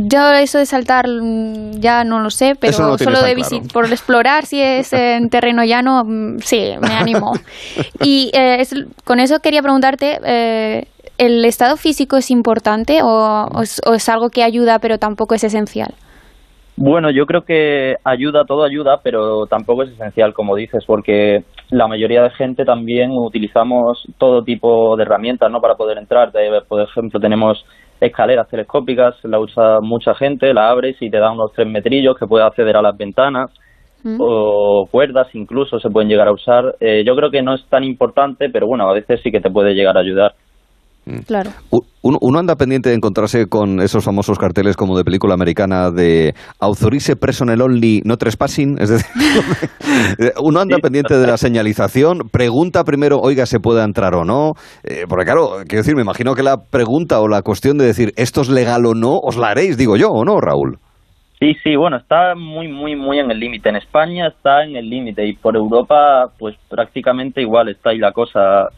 yo 0.07 0.33
eso 0.33 0.59
de 0.59 0.67
saltar 0.67 1.07
mm, 1.09 1.81
ya 1.81 2.05
no 2.05 2.21
lo 2.21 2.31
sé, 2.31 2.55
pero 2.59 2.73
solo 2.73 3.23
de 3.23 3.37
por 3.73 3.87
explorar 3.87 4.47
si 4.47 4.63
es 4.63 4.93
en 4.93 5.29
terreno 5.29 5.65
llano, 5.65 6.05
mm, 6.05 6.39
sí, 6.39 6.73
me 6.81 6.95
animo. 6.95 7.33
y 8.03 8.31
eh, 8.33 8.65
con 9.05 9.21
eso 9.21 9.41
quería 9.41 9.61
preguntarte, 9.61 10.21
eh, 10.25 10.87
¿el 11.19 11.45
estado 11.45 11.77
físico 11.77 12.17
es 12.17 12.31
importante 12.31 13.01
o, 13.03 13.49
es, 13.63 14.09
algo 14.09 14.31
que 14.31 14.43
ayuda 14.43 14.79
pero 14.79 14.99
tampoco 14.99 15.35
es 15.35 15.45
esencial? 15.45 15.95
Bueno, 16.77 17.11
yo 17.11 17.25
creo 17.27 17.43
que 17.43 17.95
ayuda, 18.03 18.45
todo 18.45 18.65
ayuda, 18.65 18.99
pero 19.03 19.47
tampoco 19.47 19.85
es 19.85 19.91
esencial, 19.91 20.35
como 20.35 20.57
dices, 20.57 20.85
porque 20.85 21.45
la 21.71 21.87
mayoría 21.87 22.23
de 22.23 22.31
gente 22.31 22.65
también 22.65 23.13
utilizamos 23.13 24.05
todo 24.19 24.43
tipo 24.43 24.97
de 24.97 25.05
herramientas 25.05 25.53
¿no? 25.53 25.61
para 25.61 25.77
poder 25.77 25.99
entrar. 25.99 26.33
Por 26.69 26.81
ejemplo, 26.81 27.21
tenemos 27.21 27.65
escaleras 28.01 28.49
telescópicas, 28.49 29.15
la 29.23 29.39
usa 29.39 29.81
mucha 29.81 30.15
gente, 30.15 30.53
la 30.53 30.69
abres 30.69 30.97
y 31.01 31.11
te 31.11 31.19
da 31.19 31.31
unos 31.31 31.53
tres 31.53 31.69
metrillos 31.69 32.17
que 32.19 32.27
puedes 32.27 32.47
acceder 32.47 32.77
a 32.77 32.83
las 32.83 32.97
ventanas 32.97 33.51
mm. 34.03 34.17
o 34.19 34.89
cuerdas 34.91 35.29
incluso 35.35 35.79
se 35.79 35.91
pueden 35.91 36.09
llegar 36.09 36.27
a 36.27 36.33
usar. 36.33 36.75
Eh, 36.81 37.05
yo 37.07 37.15
creo 37.15 37.31
que 37.31 37.43
no 37.43 37.55
es 37.55 37.65
tan 37.69 37.85
importante, 37.85 38.51
pero 38.51 38.67
bueno, 38.67 38.89
a 38.89 38.95
veces 38.95 39.21
sí 39.23 39.31
que 39.31 39.41
te 39.41 39.51
puede 39.51 39.75
llegar 39.75 39.97
a 39.97 40.01
ayudar. 40.01 40.35
Mm. 41.07 41.19
Claro. 41.27 41.51
Uno, 42.03 42.39
anda 42.39 42.57
pendiente 42.57 42.89
de 42.91 42.95
encontrarse 42.95 43.47
con 43.47 43.81
esos 43.81 44.05
famosos 44.05 44.39
carteles 44.39 44.77
como 44.77 44.97
de 44.97 45.05
película 45.05 45.35
americana 45.35 45.91
de 45.91 46.35
authorize 46.61 47.17
personal 47.17 47.61
only, 47.61 48.03
no 48.05 48.17
trespassing. 48.17 48.77
Es 48.79 48.91
decir, 48.91 49.11
uno 50.43 50.61
anda 50.61 50.79
pendiente 50.79 51.17
de 51.17 51.27
la 51.27 51.37
señalización, 51.37 52.29
pregunta 52.31 52.85
primero, 52.85 53.19
oiga, 53.21 53.47
¿se 53.47 53.61
puede 53.61 53.83
entrar 53.83 54.15
o 54.15 54.25
no? 54.25 54.53
Eh, 54.83 55.05
porque 55.09 55.25
claro, 55.25 55.63
quiero 55.67 55.83
decir, 55.83 55.95
me 55.95 56.03
imagino 56.03 56.35
que 56.35 56.43
la 56.43 56.57
pregunta 56.71 57.21
o 57.21 57.29
la 57.29 57.43
cuestión 57.43 57.79
de 57.79 57.87
decir, 57.87 58.13
¿esto 58.17 58.43
es 58.43 58.49
legal 58.49 58.85
o 58.87 58.95
no? 58.95 59.19
¿Os 59.19 59.37
la 59.37 59.49
haréis, 59.49 59.77
digo 59.77 59.97
yo, 59.97 60.09
o 60.09 60.25
no, 60.25 60.41
Raúl? 60.41 60.79
Sí, 61.41 61.55
sí, 61.63 61.77
bueno, 61.77 61.97
está 61.97 62.35
muy, 62.35 62.69
muy, 62.69 62.97
muy 62.97 63.19
en 63.19 63.31
el 63.31 63.39
límite. 63.39 63.69
En 63.69 63.77
España 63.77 64.29
está 64.29 64.65
en 64.65 64.77
el 64.77 64.89
límite 64.89 65.27
y 65.27 65.35
por 65.35 65.57
Europa, 65.57 66.29
pues 66.39 66.57
prácticamente 66.71 67.43
igual 67.43 67.69
está 67.69 67.91
ahí 67.91 67.99
la 67.99 68.13
cosa. 68.13 68.69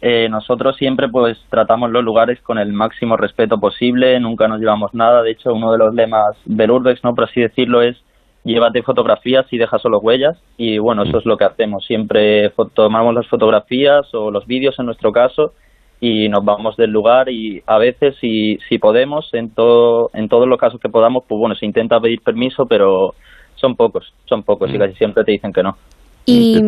Eh, 0.00 0.28
nosotros 0.28 0.76
siempre 0.76 1.08
pues 1.08 1.38
tratamos 1.50 1.90
los 1.90 2.04
lugares 2.04 2.40
con 2.40 2.58
el 2.58 2.72
máximo 2.72 3.16
respeto 3.16 3.58
posible, 3.58 4.18
nunca 4.20 4.46
nos 4.46 4.60
llevamos 4.60 4.94
nada. 4.94 5.22
De 5.22 5.32
hecho, 5.32 5.52
uno 5.52 5.72
de 5.72 5.78
los 5.78 5.94
lemas 5.94 6.36
del 6.44 6.70
Urbex, 6.70 7.02
¿no? 7.02 7.14
por 7.14 7.24
así 7.24 7.40
decirlo, 7.40 7.82
es 7.82 7.96
llévate 8.44 8.82
fotografías 8.82 9.46
y 9.50 9.58
deja 9.58 9.78
solo 9.78 9.98
huellas. 9.98 10.38
Y 10.56 10.78
bueno, 10.78 11.02
eso 11.02 11.18
es 11.18 11.26
lo 11.26 11.36
que 11.36 11.44
hacemos. 11.44 11.84
Siempre 11.84 12.52
tomamos 12.74 13.14
las 13.14 13.26
fotografías 13.26 14.06
o 14.14 14.30
los 14.30 14.46
vídeos 14.46 14.78
en 14.78 14.86
nuestro 14.86 15.12
caso 15.12 15.52
y 16.00 16.28
nos 16.28 16.44
vamos 16.44 16.76
del 16.76 16.90
lugar 16.90 17.28
y 17.28 17.60
a 17.66 17.76
veces 17.78 18.14
si, 18.20 18.58
si 18.68 18.78
podemos, 18.78 19.28
en, 19.34 19.50
todo, 19.50 20.10
en 20.14 20.28
todos 20.28 20.46
los 20.46 20.58
casos 20.58 20.80
que 20.80 20.88
podamos, 20.88 21.24
pues 21.28 21.38
bueno, 21.40 21.56
se 21.56 21.66
intenta 21.66 22.00
pedir 22.00 22.20
permiso, 22.20 22.66
pero 22.66 23.14
son 23.56 23.74
pocos, 23.74 24.12
son 24.26 24.44
pocos 24.44 24.70
y 24.70 24.76
mm. 24.76 24.78
casi 24.78 24.94
siempre 24.94 25.24
te 25.24 25.32
dicen 25.32 25.52
que 25.52 25.62
no. 25.62 25.76
Y... 26.24 26.64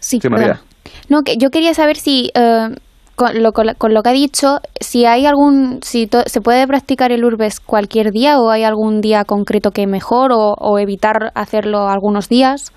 Sí, 0.00 0.18
María. 0.28 0.60
No, 1.08 1.22
que 1.22 1.36
yo 1.36 1.50
quería 1.50 1.74
saber 1.74 1.96
si, 1.96 2.30
eh, 2.34 2.68
con, 3.18 3.42
lo, 3.42 3.52
con, 3.52 3.94
lo, 3.94 4.02
que 4.02 4.10
ha 4.10 4.12
dicho, 4.12 4.58
si 4.80 5.04
hay 5.04 5.26
algún, 5.26 5.80
si 5.82 6.06
se 6.06 6.40
puede 6.40 6.66
practicar 6.66 7.10
el 7.10 7.24
urbes 7.24 7.58
cualquier 7.60 8.12
día 8.12 8.38
o 8.38 8.50
hay 8.50 8.62
algún 8.62 9.00
día 9.00 9.24
concreto 9.24 9.72
que 9.72 9.86
mejor 9.86 10.30
o, 10.32 10.78
evitar 10.78 11.32
hacerlo 11.34 11.88
algunos 11.88 12.28
días. 12.28 12.72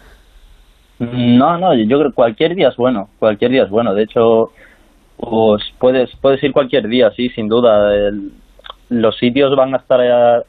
No, 1.00 1.58
no, 1.58 1.76
yo 1.76 1.98
creo 1.98 2.10
que 2.10 2.16
cualquier 2.16 2.56
día 2.56 2.70
es 2.70 2.76
bueno, 2.76 3.06
cualquier 3.20 3.52
día 3.52 3.64
es 3.64 3.70
bueno. 3.70 3.94
De 3.94 4.04
hecho, 4.04 4.52
pues 5.18 5.64
puedes, 5.80 6.10
puedes 6.22 6.44
ir 6.44 6.52
cualquier 6.52 6.88
día, 6.88 7.12
sí, 7.16 7.30
sin 7.30 7.48
duda. 7.48 7.92
los 8.90 9.18
sitios 9.18 9.56
van 9.56 9.76
a 9.76 9.78
estar 9.78 10.00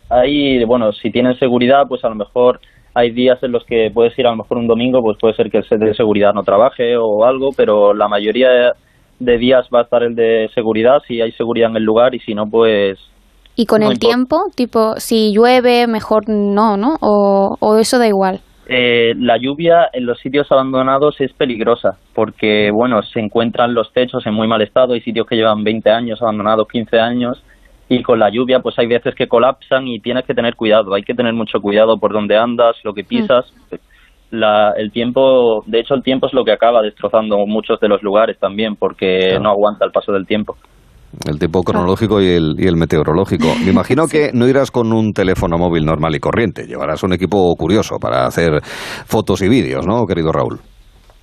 ahí, 0.08 0.64
bueno, 0.64 0.92
si 0.92 1.10
tienen 1.10 1.38
seguridad, 1.38 1.84
pues 1.88 2.02
a 2.04 2.08
lo 2.08 2.14
mejor 2.14 2.60
hay 2.94 3.10
días 3.10 3.42
en 3.42 3.52
los 3.52 3.64
que 3.64 3.90
puedes 3.92 4.18
ir 4.18 4.26
a 4.26 4.30
lo 4.30 4.36
mejor 4.36 4.58
un 4.58 4.66
domingo, 4.66 5.02
pues 5.02 5.18
puede 5.18 5.34
ser 5.34 5.50
que 5.50 5.58
el 5.58 5.64
set 5.64 5.80
de 5.80 5.94
seguridad 5.94 6.34
no 6.34 6.42
trabaje 6.42 6.96
o 6.96 7.24
algo, 7.24 7.50
pero 7.56 7.94
la 7.94 8.08
mayoría 8.08 8.74
de 9.18 9.38
días 9.38 9.68
va 9.74 9.80
a 9.80 9.82
estar 9.82 10.02
el 10.02 10.14
de 10.14 10.50
seguridad 10.54 11.02
si 11.06 11.20
hay 11.20 11.32
seguridad 11.32 11.70
en 11.70 11.76
el 11.76 11.84
lugar 11.84 12.14
y 12.14 12.20
si 12.20 12.34
no, 12.34 12.46
pues... 12.46 12.98
¿Y 13.54 13.66
con 13.66 13.82
el 13.82 13.98
tiempo? 13.98 14.46
Tipo, 14.54 14.94
si 14.96 15.32
llueve, 15.32 15.86
mejor 15.86 16.28
no, 16.28 16.76
¿no? 16.78 16.96
¿O, 17.00 17.78
eso 17.78 17.98
da 17.98 18.08
igual? 18.08 18.40
Eh, 18.66 19.12
la 19.18 19.36
lluvia 19.36 19.90
en 19.92 20.06
los 20.06 20.18
sitios 20.20 20.50
abandonados 20.50 21.20
es 21.20 21.32
peligrosa 21.34 21.98
porque, 22.14 22.70
bueno, 22.70 23.02
se 23.02 23.20
encuentran 23.20 23.74
los 23.74 23.92
techos 23.92 24.24
en 24.26 24.32
muy 24.32 24.48
mal 24.48 24.62
estado. 24.62 24.94
Hay 24.94 25.02
sitios 25.02 25.26
que 25.26 25.36
llevan 25.36 25.64
20 25.64 25.90
años 25.90 26.22
abandonados, 26.22 26.66
15 26.68 26.98
años 26.98 27.42
y 27.92 28.02
con 28.02 28.18
la 28.18 28.30
lluvia 28.30 28.60
pues 28.60 28.78
hay 28.78 28.86
veces 28.86 29.14
que 29.14 29.28
colapsan 29.28 29.86
y 29.86 30.00
tienes 30.00 30.24
que 30.24 30.34
tener 30.34 30.54
cuidado, 30.56 30.94
hay 30.94 31.02
que 31.02 31.14
tener 31.14 31.34
mucho 31.34 31.60
cuidado 31.60 31.98
por 31.98 32.12
donde 32.12 32.36
andas, 32.36 32.76
lo 32.84 32.94
que 32.94 33.04
pisas. 33.04 33.52
Mm. 33.70 33.76
La, 34.30 34.72
el 34.78 34.90
tiempo, 34.90 35.62
de 35.66 35.80
hecho 35.80 35.94
el 35.94 36.02
tiempo 36.02 36.26
es 36.26 36.32
lo 36.32 36.42
que 36.42 36.52
acaba 36.52 36.80
destrozando 36.80 37.44
muchos 37.46 37.78
de 37.80 37.88
los 37.88 38.02
lugares 38.02 38.38
también 38.38 38.76
porque 38.76 39.38
no 39.38 39.50
aguanta 39.50 39.84
el 39.84 39.92
paso 39.92 40.10
del 40.10 40.26
tiempo. 40.26 40.56
El 41.28 41.38
tiempo 41.38 41.62
cronológico 41.62 42.22
y 42.22 42.28
el, 42.28 42.54
y 42.56 42.66
el 42.66 42.76
meteorológico. 42.76 43.48
Me 43.62 43.72
imagino 43.72 44.06
que 44.10 44.30
no 44.32 44.48
irás 44.48 44.70
con 44.70 44.90
un 44.94 45.12
teléfono 45.12 45.58
móvil 45.58 45.84
normal 45.84 46.14
y 46.14 46.18
corriente, 46.18 46.66
llevarás 46.66 47.02
un 47.02 47.12
equipo 47.12 47.54
curioso 47.56 47.96
para 48.00 48.24
hacer 48.24 48.62
fotos 49.04 49.42
y 49.42 49.50
vídeos, 49.50 49.86
¿no, 49.86 50.06
querido 50.06 50.32
Raúl? 50.32 50.60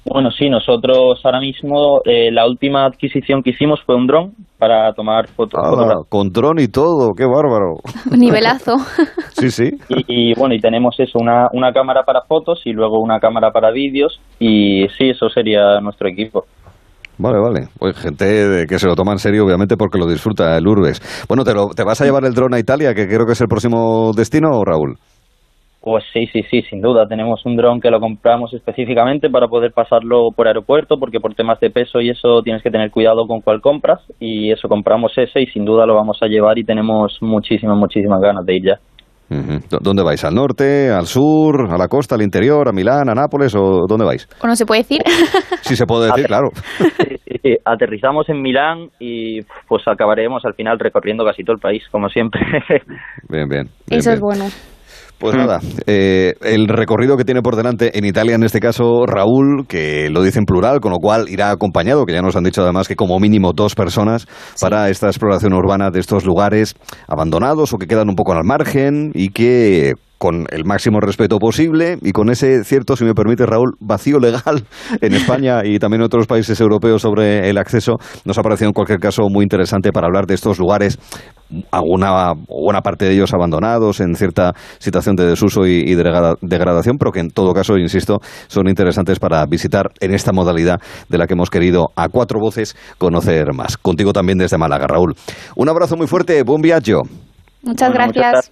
Bueno, 0.05 0.31
sí, 0.31 0.49
nosotros 0.49 1.19
ahora 1.23 1.39
mismo 1.39 2.01
eh, 2.05 2.31
la 2.31 2.47
última 2.47 2.85
adquisición 2.85 3.43
que 3.43 3.51
hicimos 3.51 3.81
fue 3.85 3.95
un 3.95 4.07
dron 4.07 4.31
para 4.57 4.93
tomar 4.93 5.27
fotos. 5.27 5.59
Ah, 5.63 6.01
con 6.07 6.29
dron 6.29 6.59
y 6.59 6.67
todo, 6.67 7.13
qué 7.15 7.25
bárbaro. 7.25 7.75
Nivelazo. 8.17 8.77
sí, 9.33 9.51
sí. 9.51 9.71
Y, 10.07 10.33
bueno, 10.35 10.55
y 10.55 10.59
tenemos 10.59 10.95
eso, 10.99 11.19
una, 11.19 11.47
una 11.53 11.71
cámara 11.73 12.03
para 12.03 12.21
fotos 12.21 12.61
y 12.65 12.71
luego 12.71 12.99
una 12.99 13.19
cámara 13.19 13.51
para 13.51 13.71
vídeos 13.71 14.19
y 14.39 14.87
sí, 14.97 15.09
eso 15.09 15.29
sería 15.29 15.79
nuestro 15.81 16.07
equipo. 16.09 16.45
Vale, 17.17 17.37
vale. 17.37 17.67
Pues 17.77 17.97
gente 17.97 18.65
que 18.67 18.79
se 18.79 18.87
lo 18.87 18.95
toma 18.95 19.11
en 19.11 19.19
serio, 19.19 19.43
obviamente, 19.43 19.75
porque 19.75 19.99
lo 19.99 20.07
disfruta 20.07 20.57
el 20.57 20.65
Urbes. 20.65 21.01
Bueno, 21.27 21.43
¿te, 21.43 21.53
lo, 21.53 21.67
¿te 21.67 21.83
vas 21.83 21.99
a 21.99 22.05
llevar 22.05 22.23
el 22.23 22.33
dron 22.33 22.53
a 22.53 22.59
Italia, 22.59 22.93
que 22.93 23.07
creo 23.07 23.25
que 23.25 23.33
es 23.33 23.41
el 23.41 23.47
próximo 23.47 24.11
destino, 24.15 24.63
Raúl? 24.63 24.95
Pues 25.89 26.03
sí, 26.13 26.27
sí, 26.31 26.43
sí, 26.51 26.61
sin 26.69 26.81
duda. 26.81 27.07
Tenemos 27.07 27.43
un 27.47 27.55
dron 27.55 27.81
que 27.81 27.89
lo 27.89 27.99
compramos 27.99 28.53
específicamente 28.53 29.27
para 29.27 29.47
poder 29.47 29.71
pasarlo 29.71 30.29
por 30.35 30.47
aeropuerto, 30.47 30.99
porque 30.99 31.19
por 31.19 31.33
temas 31.33 31.59
de 31.59 31.71
peso 31.71 31.99
y 31.99 32.11
eso 32.11 32.43
tienes 32.43 32.61
que 32.61 32.69
tener 32.69 32.91
cuidado 32.91 33.25
con 33.25 33.41
cuál 33.41 33.59
compras. 33.59 33.99
Y 34.19 34.51
eso 34.51 34.67
compramos 34.67 35.17
ese 35.17 35.41
y 35.41 35.47
sin 35.47 35.65
duda 35.65 35.87
lo 35.87 35.95
vamos 35.95 36.19
a 36.21 36.27
llevar 36.27 36.59
y 36.59 36.63
tenemos 36.63 37.17
muchísimas, 37.21 37.75
muchísimas 37.75 38.21
ganas 38.21 38.45
de 38.45 38.55
ir 38.55 38.65
ya. 38.65 38.79
¿Dónde 39.81 40.03
vais? 40.03 40.23
¿Al 40.23 40.35
norte, 40.35 40.91
al 40.91 41.07
sur, 41.07 41.71
a 41.71 41.77
la 41.77 41.87
costa, 41.87 42.13
al 42.13 42.21
interior, 42.21 42.69
a 42.69 42.71
Milán, 42.71 43.09
a 43.09 43.15
Nápoles 43.15 43.55
o 43.55 43.87
dónde 43.87 44.05
vais? 44.05 44.29
¿O 44.43 44.47
no 44.47 44.55
se 44.55 44.67
puede 44.67 44.81
decir? 44.81 45.01
sí 45.61 45.75
se 45.75 45.87
puede 45.87 46.05
decir, 46.05 46.27
claro. 46.27 46.49
Aterrizamos 47.65 48.29
en 48.29 48.43
Milán 48.43 48.89
y 48.99 49.41
pues 49.67 49.87
acabaremos 49.87 50.45
al 50.45 50.53
final 50.53 50.77
recorriendo 50.77 51.25
casi 51.25 51.43
todo 51.43 51.55
el 51.55 51.59
país, 51.59 51.81
como 51.91 52.09
siempre. 52.09 52.41
bien, 53.27 53.49
bien. 53.49 53.69
Eso 53.89 54.11
es 54.11 54.19
bueno. 54.19 54.45
Pues 55.19 55.35
nada, 55.35 55.59
eh, 55.85 56.35
el 56.41 56.69
recorrido 56.69 57.17
que 57.17 57.25
tiene 57.25 57.41
por 57.41 57.57
delante 57.57 57.97
en 57.97 58.05
Italia, 58.05 58.35
en 58.35 58.43
este 58.43 58.61
caso 58.61 59.05
Raúl, 59.05 59.67
que 59.67 60.09
lo 60.09 60.23
dice 60.23 60.39
en 60.39 60.45
plural, 60.45 60.79
con 60.79 60.93
lo 60.93 60.99
cual 60.99 61.27
irá 61.27 61.51
acompañado, 61.51 62.05
que 62.05 62.13
ya 62.13 62.21
nos 62.21 62.37
han 62.37 62.45
dicho 62.45 62.61
además 62.61 62.87
que 62.87 62.95
como 62.95 63.19
mínimo 63.19 63.51
dos 63.53 63.75
personas 63.75 64.27
para 64.61 64.89
esta 64.89 65.07
exploración 65.07 65.53
urbana 65.53 65.91
de 65.91 65.99
estos 65.99 66.25
lugares 66.25 66.75
abandonados 67.09 67.73
o 67.73 67.77
que 67.77 67.87
quedan 67.87 68.07
un 68.07 68.15
poco 68.15 68.31
al 68.31 68.45
margen 68.45 69.11
y 69.13 69.31
que 69.31 69.95
con 70.19 70.45
el 70.51 70.65
máximo 70.65 70.99
respeto 70.99 71.39
posible 71.39 71.97
y 72.01 72.11
con 72.11 72.29
ese 72.29 72.63
cierto, 72.65 72.95
si 72.95 73.05
me 73.05 73.15
permite 73.15 73.45
Raúl, 73.45 73.75
vacío 73.79 74.19
legal 74.19 74.65
en 75.01 75.13
España 75.13 75.61
y 75.63 75.79
también 75.79 76.01
en 76.01 76.05
otros 76.05 76.27
países 76.27 76.59
europeos 76.61 77.01
sobre 77.01 77.49
el 77.49 77.57
acceso, 77.57 77.95
nos 78.25 78.37
ha 78.37 78.43
parecido 78.43 78.67
en 78.67 78.73
cualquier 78.73 78.99
caso 78.99 79.23
muy 79.29 79.43
interesante 79.43 79.91
para 79.91 80.07
hablar 80.07 80.25
de 80.25 80.35
estos 80.35 80.59
lugares, 80.59 80.99
alguna 81.71 82.33
buena 82.47 82.81
parte 82.81 83.05
de 83.05 83.13
ellos 83.13 83.33
abandonados 83.33 84.01
en 84.01 84.13
cierta 84.15 84.53
situación 84.77 85.15
de 85.15 85.25
desuso 85.25 85.65
y, 85.65 85.95
degradación, 85.95 86.97
pero 86.97 87.11
que 87.11 87.21
en 87.21 87.29
todo 87.29 87.53
caso, 87.53 87.77
insisto, 87.77 88.19
son 88.47 88.67
interesantes 88.67 89.19
para 89.19 89.45
visitar 89.45 89.91
en 90.01 90.13
esta 90.13 90.33
modalidad 90.33 90.79
de 91.07 91.17
la 91.17 91.27
que 91.27 91.33
hemos 91.33 91.49
querido 91.49 91.87
a 91.95 92.09
cuatro 92.09 92.39
voces 92.39 92.75
conocer 92.97 93.53
más. 93.53 93.77
Contigo 93.77 94.11
también 94.11 94.37
desde 94.37 94.57
Málaga, 94.57 94.85
Raúl. 94.87 95.15
Un 95.55 95.69
abrazo 95.69 95.95
muy 95.95 96.07
fuerte, 96.07 96.43
buen 96.43 96.61
viaje. 96.61 96.79
Muchas 97.63 97.91
gracias. 97.91 98.51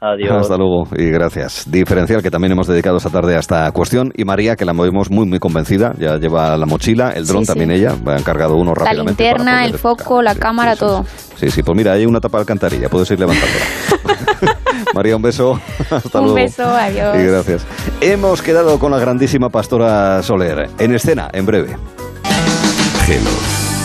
Adiós. 0.00 0.42
Hasta 0.42 0.56
luego 0.58 0.84
y 0.94 1.10
gracias. 1.10 1.70
Diferencial 1.70 2.22
que 2.22 2.30
también 2.30 2.52
hemos 2.52 2.66
dedicado 2.66 2.98
esta 2.98 3.08
tarde 3.08 3.34
a 3.34 3.38
esta 3.38 3.70
cuestión 3.72 4.12
y 4.14 4.24
María 4.24 4.54
que 4.54 4.66
la 4.66 4.74
movemos 4.74 5.10
muy 5.10 5.26
muy 5.26 5.38
convencida, 5.38 5.94
ya 5.98 6.18
lleva 6.18 6.56
la 6.58 6.66
mochila, 6.66 7.12
el 7.12 7.26
dron 7.26 7.44
también 7.44 7.70
ella, 7.70 7.94
ha 8.06 8.18
encargado 8.18 8.56
uno 8.56 8.74
rápidamente. 8.74 9.24
La 9.24 9.30
linterna, 9.30 9.64
el 9.64 9.78
foco, 9.78 10.20
la 10.20 10.34
cámara, 10.34 10.76
todo. 10.76 11.04
Sí, 11.36 11.50
sí, 11.50 11.62
pues 11.62 11.76
mira, 11.76 11.92
hay 11.92 12.04
una 12.04 12.20
tapa 12.20 12.38
de 12.38 12.42
alcantarilla, 12.42 12.90
puedes 12.90 13.10
ir 13.10 13.20
levantándola. 13.20 13.64
María, 14.94 15.16
un 15.16 15.22
beso. 15.22 15.58
Hasta 15.90 16.20
un 16.20 16.26
luego. 16.26 16.40
Un 16.40 16.44
beso, 16.44 16.64
adiós. 16.64 17.16
Y 17.16 17.26
gracias. 17.26 17.66
Hemos 18.02 18.42
quedado 18.42 18.78
con 18.78 18.90
la 18.90 18.98
grandísima 18.98 19.48
pastora 19.48 20.22
Soler 20.22 20.68
en 20.78 20.94
escena 20.94 21.30
en 21.32 21.46
breve. 21.46 21.76
Hello. 23.08 23.65